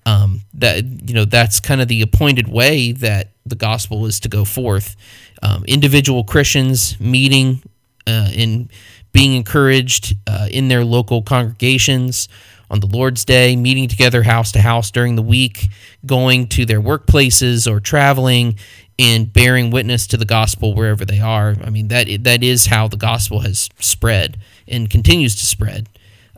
Um, 0.06 0.42
that 0.56 0.84
you 1.08 1.14
know, 1.14 1.26
that's 1.26 1.60
kind 1.60 1.82
of 1.82 1.88
the 1.88 2.02
appointed 2.02 2.48
way 2.48 2.94
that 2.94 3.32
the 3.46 3.56
gospel 3.56 4.06
is 4.06 4.20
to 4.22 4.30
go 4.30 4.46
forth. 4.46 4.96
Um, 5.44 5.64
individual 5.66 6.24
Christians 6.24 7.00
meeting 7.00 7.62
uh, 8.08 8.30
and 8.36 8.72
being 9.12 9.36
encouraged 9.36 10.16
uh, 10.28 10.48
in 10.50 10.68
their 10.68 10.84
local 10.84 11.22
congregations 11.22 12.28
on 12.72 12.80
the 12.80 12.88
Lord's 12.88 13.26
Day, 13.26 13.56
meeting 13.56 13.88
together 13.88 14.24
house 14.24 14.52
to 14.54 14.62
house 14.62 14.92
during 14.92 15.16
the 15.16 15.22
week, 15.22 15.68
going 16.06 16.48
to 16.50 16.66
their 16.66 16.82
workplaces 16.82 17.70
or 17.70 17.80
traveling 17.80 18.58
and 19.00 19.32
bearing 19.32 19.72
witness 19.72 20.06
to 20.08 20.18
the 20.18 20.26
gospel 20.26 20.74
wherever 20.74 21.06
they 21.06 21.20
are. 21.20 21.56
I 21.64 21.70
mean 21.70 21.88
that 21.88 22.08
that 22.24 22.44
is 22.44 22.68
how 22.68 22.88
the 22.88 22.98
gospel 22.98 23.40
has 23.40 23.70
spread 23.80 24.38
and 24.68 24.90
continues 24.90 25.36
to 25.38 25.46
spread 25.46 25.88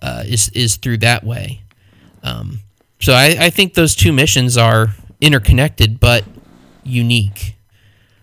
uh, 0.01 0.23
is 0.25 0.49
is 0.49 0.75
through 0.77 0.97
that 0.99 1.23
way. 1.23 1.61
Um, 2.23 2.59
so 2.99 3.13
I, 3.13 3.35
I 3.39 3.49
think 3.49 3.73
those 3.73 3.95
two 3.95 4.11
missions 4.11 4.57
are 4.57 4.89
interconnected 5.19 5.99
but 5.99 6.23
unique. 6.83 7.55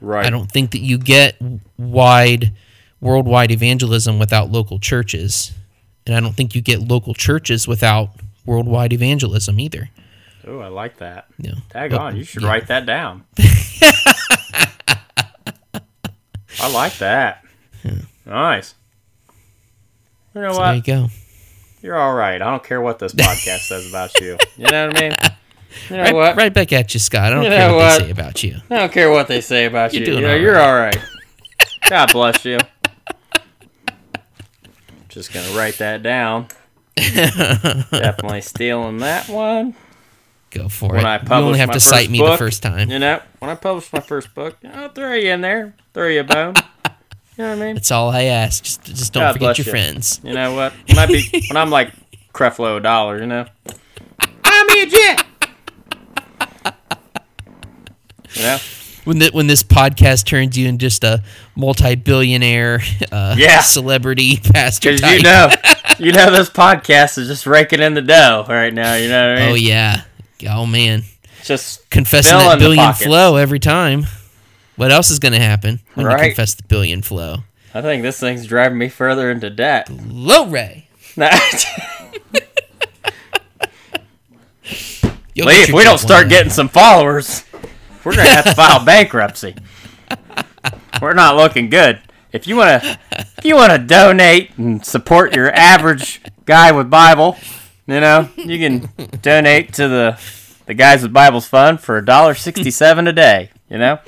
Right. 0.00 0.24
I 0.26 0.30
don't 0.30 0.50
think 0.50 0.70
that 0.72 0.80
you 0.80 0.98
get 0.98 1.36
wide 1.76 2.52
worldwide 3.00 3.50
evangelism 3.50 4.18
without 4.18 4.50
local 4.50 4.78
churches. 4.78 5.52
And 6.06 6.14
I 6.14 6.20
don't 6.20 6.34
think 6.34 6.54
you 6.54 6.60
get 6.62 6.80
local 6.80 7.12
churches 7.14 7.66
without 7.68 8.10
worldwide 8.46 8.92
evangelism 8.92 9.58
either. 9.60 9.90
Oh, 10.46 10.60
I 10.60 10.68
like 10.68 10.98
that. 10.98 11.26
Yeah. 11.38 11.54
Tag 11.70 11.90
But- 11.90 12.00
on. 12.00 12.16
You 12.16 12.24
should 12.24 12.42
yeah. 12.42 12.48
write 12.48 12.68
that 12.68 12.86
down. 12.86 13.24
I 16.60 16.68
like 16.72 16.96
that. 16.98 17.44
Nice. 18.26 18.74
You 20.34 20.40
know 20.42 20.52
So 20.52 20.58
what? 20.58 20.66
there 20.66 20.74
you 20.76 20.82
go. 20.82 21.08
You're 21.82 21.96
all 21.96 22.14
right. 22.14 22.40
I 22.42 22.50
don't 22.50 22.64
care 22.64 22.80
what 22.80 22.98
this 22.98 23.14
podcast 23.14 23.68
says 23.68 23.88
about 23.88 24.18
you. 24.20 24.36
You 24.56 24.64
know 24.70 24.88
what 24.88 24.96
I 24.96 25.00
mean? 25.00 25.12
You 25.90 25.96
know 25.96 26.02
Right, 26.02 26.14
what? 26.14 26.36
right 26.36 26.52
back 26.52 26.72
at 26.72 26.92
you, 26.94 27.00
Scott. 27.00 27.24
I 27.24 27.30
don't 27.30 27.44
You 27.44 27.50
care 27.50 27.68
what, 27.72 27.76
what? 27.76 27.98
they 28.00 28.04
say 28.06 28.10
about 28.10 28.42
you. 28.42 28.56
I 28.70 28.78
don't 28.78 28.92
care 28.92 29.10
what 29.10 29.28
they 29.28 29.40
say 29.40 29.64
about 29.66 29.92
You're 29.92 30.00
you. 30.00 30.06
doing 30.06 30.18
You 30.18 30.26
know, 30.26 30.32
all 30.34 30.40
you're 30.40 30.60
all 30.60 30.74
right. 30.74 30.96
God 31.88 32.12
bless 32.12 32.44
you. 32.44 32.58
Just 35.08 35.32
gonna 35.32 35.50
write 35.56 35.78
that 35.78 36.02
down. 36.02 36.48
Definitely 36.96 38.40
stealing 38.42 38.98
that 38.98 39.28
one. 39.28 39.74
Go 40.50 40.68
for 40.68 40.90
When 40.92 41.00
it. 41.00 41.04
I 41.04 41.16
you 41.38 41.44
only 41.44 41.58
have 41.58 41.72
to 41.72 41.80
cite 41.80 42.06
first 42.06 42.10
me 42.10 42.18
the 42.20 42.36
first 42.36 42.62
time. 42.62 42.90
You 42.90 42.98
know, 42.98 43.20
when 43.38 43.50
I 43.50 43.54
publish 43.54 43.92
my 43.92 44.00
first 44.00 44.34
book, 44.34 44.56
I'll 44.64 44.88
throw 44.88 45.12
you 45.14 45.30
in 45.32 45.40
there, 45.42 45.74
throw 45.94 46.08
you 46.08 46.20
a 46.20 46.24
bone. 46.24 46.54
You 47.38 47.44
know 47.44 47.51
what 47.51 47.62
I 47.62 47.66
mean? 47.66 47.74
That's 47.77 47.92
all 47.92 48.11
I 48.11 48.24
ask. 48.24 48.64
Just, 48.64 48.83
just 48.85 49.12
don't 49.12 49.22
God 49.22 49.33
forget 49.35 49.59
your 49.59 49.64
you. 49.66 49.70
friends. 49.70 50.20
You 50.24 50.35
know 50.35 50.55
what? 50.55 50.72
It 50.88 50.96
might 50.96 51.07
be 51.07 51.22
when 51.48 51.57
I'm 51.57 51.70
like 51.70 51.92
Creflo 52.35 52.83
Dollar, 52.83 53.20
you 53.20 53.27
know. 53.27 53.46
I'm 54.44 54.68
a 54.70 54.87
jet. 54.87 55.24
You 58.35 58.42
know? 58.42 58.59
When 59.05 59.18
the, 59.20 59.31
when 59.33 59.46
this 59.46 59.62
podcast 59.62 60.27
turns 60.27 60.59
you 60.59 60.68
into 60.68 60.81
just 60.87 61.03
a 61.05 61.22
multi-billionaire 61.57 62.81
uh, 63.11 63.37
Yeah. 63.38 63.61
celebrity 63.61 64.37
pastor 64.53 64.90
Because 64.92 65.01
type. 65.01 65.16
you 65.18 65.22
know, 65.22 65.48
you 65.98 66.12
know, 66.12 66.31
this 66.31 66.51
podcast 66.51 67.16
is 67.18 67.27
just 67.29 67.46
raking 67.46 67.81
in 67.81 67.94
the 67.94 68.03
dough 68.03 68.44
right 68.48 68.74
now. 68.74 68.94
You 68.96 69.09
know 69.09 69.29
what 69.31 69.38
I 69.38 69.40
mean? 69.46 69.53
Oh 69.53 69.55
yeah. 69.55 70.03
Oh 70.51 70.66
man. 70.66 71.05
Just 71.44 71.88
confessing 71.88 72.37
Fill 72.38 72.48
that 72.51 72.59
billion 72.59 72.92
flow 72.94 73.37
every 73.37 73.61
time. 73.61 74.05
What 74.78 74.90
else 74.92 75.10
is 75.10 75.18
going 75.18 75.32
to 75.34 75.40
happen 75.40 75.80
when 75.94 76.04
you 76.06 76.12
Right. 76.12 76.28
confess 76.28 76.54
the 76.54 76.62
billion 76.62 77.02
flow? 77.02 77.38
I 77.74 77.82
think 77.82 78.02
this 78.02 78.18
thing's 78.18 78.46
driving 78.46 78.78
me 78.78 78.88
further 78.88 79.30
into 79.30 79.50
debt. 79.50 79.90
Glory. 80.08 80.88
You'll 85.34 85.46
Lee, 85.46 85.62
if 85.64 85.72
we 85.72 85.84
don't 85.84 85.98
start 85.98 86.22
one. 86.24 86.28
getting 86.30 86.50
some 86.50 86.68
followers, 86.68 87.44
we're 88.04 88.16
gonna 88.16 88.28
have 88.28 88.44
to 88.44 88.54
file 88.54 88.84
bankruptcy. 88.84 89.54
We're 91.00 91.14
not 91.14 91.36
looking 91.36 91.70
good. 91.70 92.00
If 92.32 92.46
you 92.46 92.56
wanna, 92.56 92.98
if 93.38 93.44
you 93.44 93.54
wanna 93.54 93.78
donate 93.78 94.56
and 94.58 94.84
support 94.84 95.34
your 95.34 95.52
average 95.54 96.20
guy 96.44 96.72
with 96.72 96.90
Bible, 96.90 97.36
you 97.86 98.00
know, 98.00 98.28
you 98.36 98.58
can 98.58 98.88
donate 99.22 99.72
to 99.74 99.86
the 99.88 100.20
the 100.66 100.74
guys 100.74 101.02
with 101.02 101.12
Bibles 101.12 101.46
Fund 101.46 101.80
for 101.80 101.96
a 101.98 102.04
dollar 102.04 102.34
sixty 102.34 102.70
seven 102.70 103.06
a 103.06 103.12
day. 103.12 103.50
You 103.70 103.78
know, 103.78 103.98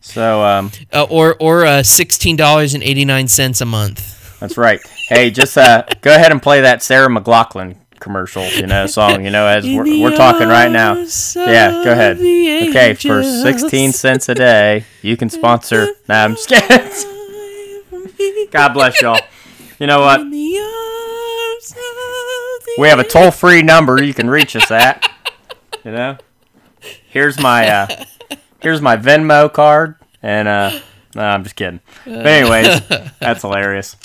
so 0.00 0.42
um, 0.42 0.70
Uh, 0.92 1.06
or 1.10 1.36
or 1.40 1.66
uh, 1.66 1.82
sixteen 1.82 2.36
dollars 2.36 2.72
and 2.74 2.82
eighty 2.82 3.04
nine 3.04 3.28
cents 3.28 3.60
a 3.60 3.66
month. 3.66 4.38
that's 4.40 4.56
right. 4.56 4.80
Hey, 5.08 5.30
just 5.30 5.58
uh, 5.58 5.84
go 6.00 6.14
ahead 6.14 6.32
and 6.32 6.42
play 6.42 6.62
that 6.62 6.82
Sarah 6.82 7.08
McLachlan 7.08 7.76
commercial, 8.00 8.44
you 8.48 8.66
know, 8.66 8.86
song. 8.86 9.24
You 9.24 9.30
know, 9.30 9.46
as 9.46 9.64
we're, 9.64 9.84
we're 10.02 10.16
talking 10.16 10.48
right 10.48 10.70
now. 10.70 10.94
Yeah, 11.36 11.84
go 11.84 11.92
ahead. 11.92 12.16
Okay, 12.16 12.94
for 12.94 13.22
16 13.22 13.92
cents 13.92 14.28
a 14.28 14.34
day, 14.34 14.84
you 15.02 15.16
can 15.16 15.28
sponsor. 15.38 15.86
Nah, 16.08 16.24
I'm 16.24 16.34
just 16.34 16.48
kidding. 16.48 16.90
God 18.50 18.72
bless 18.72 19.00
y'all. 19.00 19.20
You 19.78 19.86
know 19.86 20.00
what? 20.00 20.20
We 22.78 22.88
have 22.88 22.98
a 22.98 23.04
toll 23.04 23.30
free 23.30 23.62
number 23.62 24.02
you 24.02 24.14
can 24.14 24.28
reach 24.30 24.56
us 24.56 24.70
at. 24.70 25.06
You 25.84 25.92
know? 25.92 26.16
Here's 27.08 27.38
my 27.38 27.68
uh 27.68 28.04
here's 28.62 28.80
my 28.80 28.96
Venmo 28.96 29.52
card 29.52 29.96
and 30.22 30.48
uh 30.48 30.78
no, 31.14 31.22
I'm 31.22 31.42
just 31.42 31.56
kidding. 31.56 31.80
But 32.04 32.26
anyways, 32.26 32.86
that's 33.20 33.42
hilarious. 33.42 33.96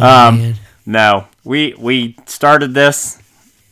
Um 0.00 0.54
no, 0.84 1.26
we 1.44 1.74
we 1.78 2.16
started 2.26 2.74
this 2.74 3.18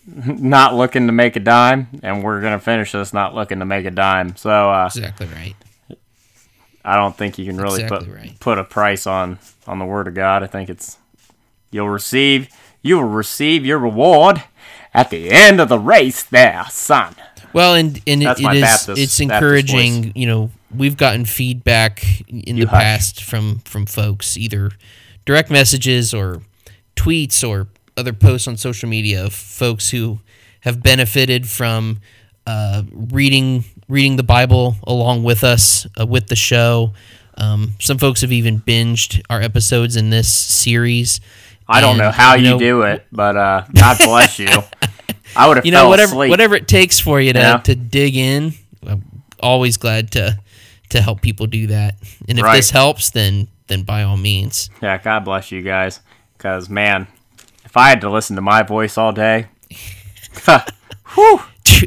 not 0.07 0.75
looking 0.75 1.07
to 1.07 1.13
make 1.13 1.37
a 1.37 1.41
dime, 1.41 1.89
and 2.03 2.25
we're 2.25 2.41
gonna 2.41 2.59
finish 2.59 2.93
this 2.93 3.13
not 3.13 3.35
looking 3.35 3.59
to 3.61 3.65
make 3.65 3.85
a 3.85 3.91
dime. 3.91 4.37
So 4.37 4.51
uh, 4.71 4.87
Exactly 4.87 5.27
right. 5.27 5.55
I 6.85 6.97
don't 6.97 7.17
think 7.17 7.39
you 7.39 7.45
can 7.45 7.59
really 7.59 7.83
Exactly 7.83 8.07
put 8.09 8.17
right. 8.17 8.41
put 8.41 8.59
a 8.59 8.65
price 8.65 9.07
on 9.07 9.39
on 9.67 9.79
the 9.79 9.85
word 9.85 10.09
of 10.09 10.15
God. 10.15 10.43
I 10.43 10.47
think 10.47 10.71
it's 10.71 10.97
You'll 11.71 11.89
receive 11.91 12.49
you 12.83 12.97
will 12.97 13.05
receive 13.05 13.65
your 13.65 13.79
reward 13.79 14.43
at 14.95 15.11
the 15.11 15.31
end 15.31 15.61
of 15.61 15.69
the 15.69 15.79
race 15.79 16.23
there, 16.25 16.65
son. 16.71 17.15
Well, 17.53 17.75
and 17.75 18.01
and 18.07 18.23
That's 18.23 18.41
it 18.41 18.45
my 18.45 18.61
Baptist- 18.61 18.99
it's 18.99 19.21
encouraging. 19.21 20.13
You 20.15 20.27
know, 20.27 20.51
we've 20.75 20.97
gotten 20.97 21.25
feedback 21.25 22.05
in 22.29 22.57
You 22.57 22.65
the 22.65 22.71
hush. 22.71 22.83
past 22.83 23.25
from 23.25 23.59
from 23.65 23.87
folks, 23.87 24.37
either 24.37 24.71
direct 25.25 25.51
messages 25.51 26.15
or 26.15 26.43
tweets 26.97 27.47
or 27.47 27.69
other 27.97 28.13
posts 28.13 28.47
on 28.49 28.57
social 28.57 28.89
media 28.89 29.25
of 29.25 29.33
folks 29.33 29.91
who 29.91 30.21
have 30.61 30.83
benefited 30.83 31.49
from 31.49 32.01
uh, 32.47 32.83
reading 32.93 33.65
reading 33.89 34.17
the 34.17 34.23
Bible 34.23 34.77
along 34.87 35.25
with 35.25 35.43
us 35.45 35.87
uh, 36.01 36.07
with 36.07 36.29
the 36.29 36.37
show. 36.37 36.93
Um, 37.37 37.75
some 37.81 37.97
folks 37.99 38.21
have 38.21 38.33
even 38.33 38.61
binged 38.61 39.23
our 39.31 39.41
episodes 39.41 39.97
in 39.97 40.11
this 40.11 40.31
series. 40.33 41.21
I 41.67 41.81
don't 41.81 41.97
know 41.99 42.11
how 42.11 42.35
you, 42.35 42.51
know, 42.51 42.59
do 42.59 42.83
it, 42.83 43.07
but 43.13 43.37
uh, 43.37 43.65
God 43.75 43.99
bless 43.99 44.39
you. 44.39 44.49
I 45.37 45.47
would 45.49 45.57
have 45.59 45.67
you 45.67 45.73
know 45.73 45.89
whatever 45.89 46.13
asleep. 46.13 46.31
whatever 46.31 46.55
it 46.57 46.67
takes 46.69 46.99
for 47.01 47.21
you 47.21 47.33
to, 47.33 47.39
Yeah. 47.39 47.57
to 47.59 47.75
dig 47.75 48.17
in 48.17 48.53
i'm 48.87 49.23
always 49.41 49.77
glad 49.77 50.11
to 50.13 50.39
to 50.91 51.01
help 51.01 51.21
people 51.23 51.47
do 51.47 51.69
that 51.69 51.95
and 52.29 52.39
if 52.39 52.45
Right. 52.45 52.57
this 52.57 52.71
helps 52.71 53.11
then 53.11 53.49
then 53.69 53.83
by 53.83 54.03
all 54.03 54.17
means 54.17 54.69
Yeah, 54.83 54.99
God 54.99 55.25
bless 55.25 55.53
you 55.53 55.63
guys. 55.63 56.01
Because 56.37 56.69
man, 56.69 57.07
if 57.65 57.77
I 57.77 57.89
had 57.91 58.01
to 58.01 58.11
listen 58.11 58.35
to 58.37 58.43
my 58.43 58.63
voice 58.63 58.97
all 58.99 59.13
day, 59.13 59.47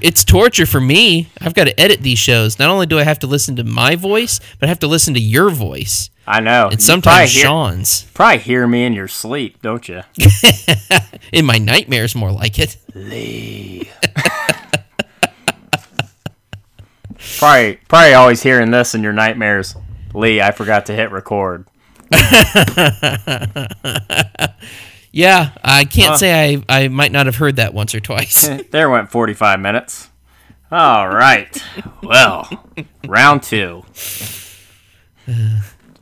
it's 0.01 0.23
torture 0.23 0.65
for 0.65 0.79
me 0.81 1.27
i've 1.41 1.53
got 1.53 1.65
to 1.65 1.79
edit 1.79 2.01
these 2.01 2.19
shows 2.19 2.57
not 2.59 2.69
only 2.69 2.85
do 2.85 2.99
i 2.99 3.03
have 3.03 3.19
to 3.19 3.27
listen 3.27 3.55
to 3.55 3.63
my 3.63 3.95
voice 3.95 4.39
but 4.59 4.67
i 4.67 4.69
have 4.69 4.79
to 4.79 4.87
listen 4.87 5.13
to 5.13 5.19
your 5.19 5.49
voice 5.49 6.09
I 6.25 6.39
know. 6.39 6.65
and 6.69 6.79
You 6.79 6.79
sometimes 6.79 7.03
probably 7.03 7.27
hear, 7.27 7.43
sean's 7.43 8.03
probably 8.13 8.39
hear 8.39 8.65
me 8.67 8.85
in 8.85 8.93
your 8.93 9.07
sleep, 9.07 9.61
don't 9.61 9.87
you? 9.89 10.01
in 11.33 11.45
my 11.45 11.57
nightmares 11.57 12.15
more 12.15 12.31
like 12.31 12.59
it 12.59 12.77
Lee. 12.93 13.89
probably, 17.37 17.79
probably 17.87 18.13
always 18.13 18.41
hearing 18.43 18.71
this 18.71 18.95
in 18.95 19.03
your 19.03 19.13
nightmares. 19.13 19.75
Lee, 20.13 20.41
I 20.41 20.51
forgot 20.51 20.85
to 20.87 20.93
hit 20.93 21.11
record. 21.11 21.65
yeah 25.11 25.51
i 25.63 25.83
can't 25.85 26.19
say 26.19 26.53
I, 26.53 26.63
I 26.69 26.87
might 26.89 27.11
not 27.11 27.25
have 27.25 27.37
heard 27.37 27.55
that 27.55 27.73
once 27.73 27.95
or 27.95 27.99
twice 27.99 28.47
There 28.71 28.87
went 28.89 29.09
45 29.09 29.59
minutes. 29.59 30.09
All 30.71 31.07
right. 31.07 31.63
Well, 32.01 32.49
round 33.07 33.43
two. 33.43 33.83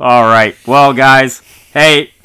All 0.01 0.23
right. 0.23 0.55
Well, 0.65 0.93
guys, 0.93 1.43
hey, 1.73 2.15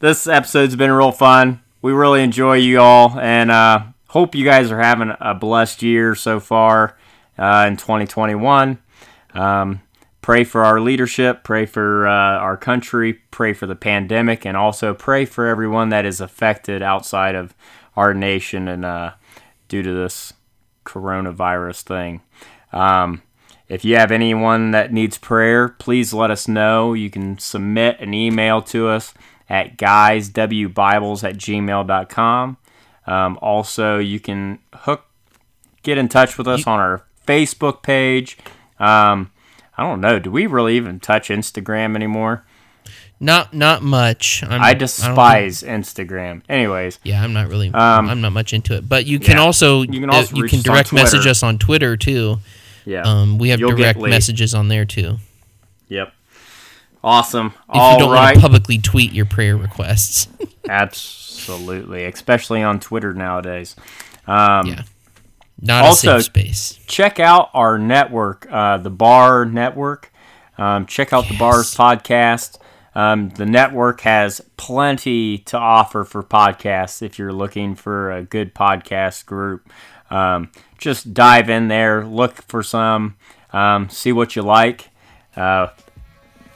this 0.00 0.26
episode's 0.26 0.76
been 0.76 0.92
real 0.92 1.12
fun. 1.12 1.62
We 1.80 1.92
really 1.92 2.22
enjoy 2.22 2.56
you 2.56 2.78
all, 2.78 3.18
and 3.18 3.50
uh, 3.50 3.84
hope 4.08 4.34
you 4.34 4.44
guys 4.44 4.70
are 4.70 4.78
having 4.78 5.14
a 5.18 5.32
blessed 5.32 5.82
year 5.82 6.14
so 6.14 6.40
far 6.40 6.98
uh, 7.38 7.64
in 7.68 7.78
2021. 7.78 8.76
Um, 9.32 9.80
pray 10.20 10.44
for 10.44 10.62
our 10.62 10.78
leadership, 10.78 11.42
pray 11.42 11.64
for 11.64 12.06
uh, 12.06 12.12
our 12.12 12.58
country, 12.58 13.14
pray 13.30 13.54
for 13.54 13.66
the 13.66 13.76
pandemic, 13.76 14.44
and 14.44 14.54
also 14.54 14.92
pray 14.92 15.24
for 15.24 15.46
everyone 15.46 15.88
that 15.88 16.04
is 16.04 16.20
affected 16.20 16.82
outside 16.82 17.34
of 17.34 17.54
our 17.96 18.12
nation 18.12 18.68
and 18.68 18.84
uh, 18.84 19.12
due 19.68 19.82
to 19.82 19.94
this 19.94 20.34
coronavirus 20.84 21.80
thing. 21.80 22.20
Um, 22.74 23.22
if 23.72 23.84
you 23.84 23.96
have 23.96 24.12
anyone 24.12 24.72
that 24.72 24.92
needs 24.92 25.16
prayer, 25.16 25.68
please 25.68 26.12
let 26.12 26.30
us 26.30 26.46
know. 26.46 26.92
You 26.92 27.08
can 27.08 27.38
submit 27.38 27.98
an 28.00 28.12
email 28.12 28.60
to 28.62 28.88
us 28.88 29.14
at 29.48 29.78
guyswbibles 29.78 31.24
at 31.24 31.36
gmail.com. 31.36 32.56
Um, 33.06 33.38
also, 33.40 33.98
you 33.98 34.20
can 34.20 34.58
hook, 34.74 35.04
get 35.82 35.96
in 35.96 36.08
touch 36.08 36.36
with 36.36 36.46
us 36.46 36.66
on 36.66 36.78
our 36.78 37.04
Facebook 37.26 37.82
page. 37.82 38.36
Um, 38.78 39.32
I 39.78 39.82
don't 39.84 40.02
know. 40.02 40.18
Do 40.18 40.30
we 40.30 40.46
really 40.46 40.76
even 40.76 41.00
touch 41.00 41.28
Instagram 41.28 41.96
anymore? 41.96 42.44
not 43.22 43.54
not 43.54 43.82
much 43.82 44.42
I'm, 44.42 44.60
I 44.60 44.74
despise 44.74 45.62
Instagram. 45.62 46.42
Anyways, 46.48 46.98
Yeah, 47.04 47.22
I'm 47.22 47.32
not 47.32 47.48
really. 47.48 47.70
I'm 47.72 48.20
not 48.20 48.32
much 48.32 48.52
into 48.52 48.76
it. 48.76 48.88
But 48.88 49.06
you 49.06 49.20
can 49.20 49.34
Um, 49.34 49.38
yeah. 49.38 49.44
also 49.44 49.82
You 49.82 50.00
can 50.00 50.10
uh, 50.10 50.26
you 50.34 50.44
can 50.44 50.60
direct 50.60 50.92
message 50.92 51.26
us 51.26 51.42
on 51.42 51.56
Twitter 51.58 51.96
too. 51.96 52.40
Yeah. 52.84 53.02
Um, 53.02 53.38
we 53.38 53.50
have 53.50 53.60
You'll 53.60 53.74
direct 53.76 53.98
messages 53.98 54.54
on 54.54 54.68
there 54.68 54.84
too. 54.84 55.18
Yep. 55.88 56.12
Awesome. 57.04 57.46
If 57.48 57.52
All 57.68 57.92
you 57.94 57.98
don't 58.00 58.12
right. 58.12 58.22
want 58.26 58.34
to 58.36 58.40
publicly 58.40 58.78
tweet 58.78 59.12
your 59.12 59.26
prayer 59.26 59.56
requests, 59.56 60.28
Absolutely, 60.68 62.04
especially 62.04 62.62
on 62.62 62.78
Twitter 62.80 63.12
nowadays. 63.12 63.74
Um, 64.26 64.66
yeah, 64.66 64.82
not 65.60 65.84
Also- 65.84 66.16
a 66.16 66.20
safe 66.22 66.26
space. 66.26 66.78
Check 66.86 67.18
out 67.18 67.50
our 67.54 67.78
network, 67.78 68.46
uh, 68.50 68.78
the 68.78 68.90
Bar 68.90 69.44
Network. 69.44 70.12
Um, 70.58 70.86
check 70.86 71.12
out 71.12 71.26
the 71.28 71.36
Bars 71.36 71.74
podcast. 71.74 72.58
Um, 72.94 73.30
the 73.30 73.46
network 73.46 74.02
has 74.02 74.40
plenty 74.58 75.38
to 75.38 75.56
offer 75.58 76.04
for 76.04 76.22
podcasts 76.22 77.02
if 77.02 77.18
you're 77.18 77.32
looking 77.32 77.74
for 77.74 78.12
a 78.12 78.22
good 78.22 78.54
podcast 78.54 79.24
group. 79.26 79.68
Um, 80.10 80.50
just 80.82 81.14
dive 81.14 81.48
in 81.48 81.68
there, 81.68 82.04
look 82.04 82.42
for 82.42 82.62
some, 82.62 83.16
um, 83.52 83.88
see 83.88 84.12
what 84.12 84.36
you 84.36 84.42
like. 84.42 84.90
Uh, 85.36 85.68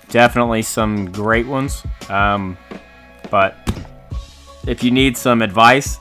definitely 0.09 0.63
some 0.63 1.11
great 1.13 1.47
ones. 1.47 1.83
Um, 2.09 2.59
but 3.31 3.57
if 4.67 4.83
you 4.83 4.91
need 4.91 5.17
some 5.17 5.43
advice, 5.43 5.99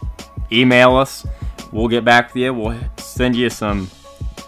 email 0.52 0.96
us. 0.96 1.26
We'll 1.72 1.88
get 1.88 2.04
back 2.04 2.34
to 2.34 2.40
you. 2.40 2.54
We'll 2.54 2.80
send 2.98 3.36
you 3.36 3.50
some 3.50 3.90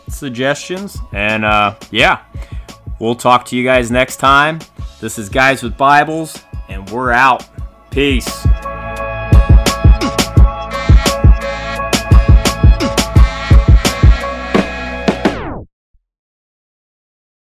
suggestions. 0.09 0.97
And 1.13 1.45
uh, 1.45 1.75
yeah, 1.91 2.23
we'll 2.99 3.15
talk 3.15 3.45
to 3.45 3.55
you 3.55 3.63
guys 3.63 3.91
next 3.91 4.17
time. 4.17 4.59
This 4.99 5.19
is 5.19 5.29
Guys 5.29 5.61
with 5.61 5.77
Bibles, 5.77 6.43
and 6.67 6.89
we're 6.89 7.11
out. 7.11 7.45
Peace. 7.91 8.45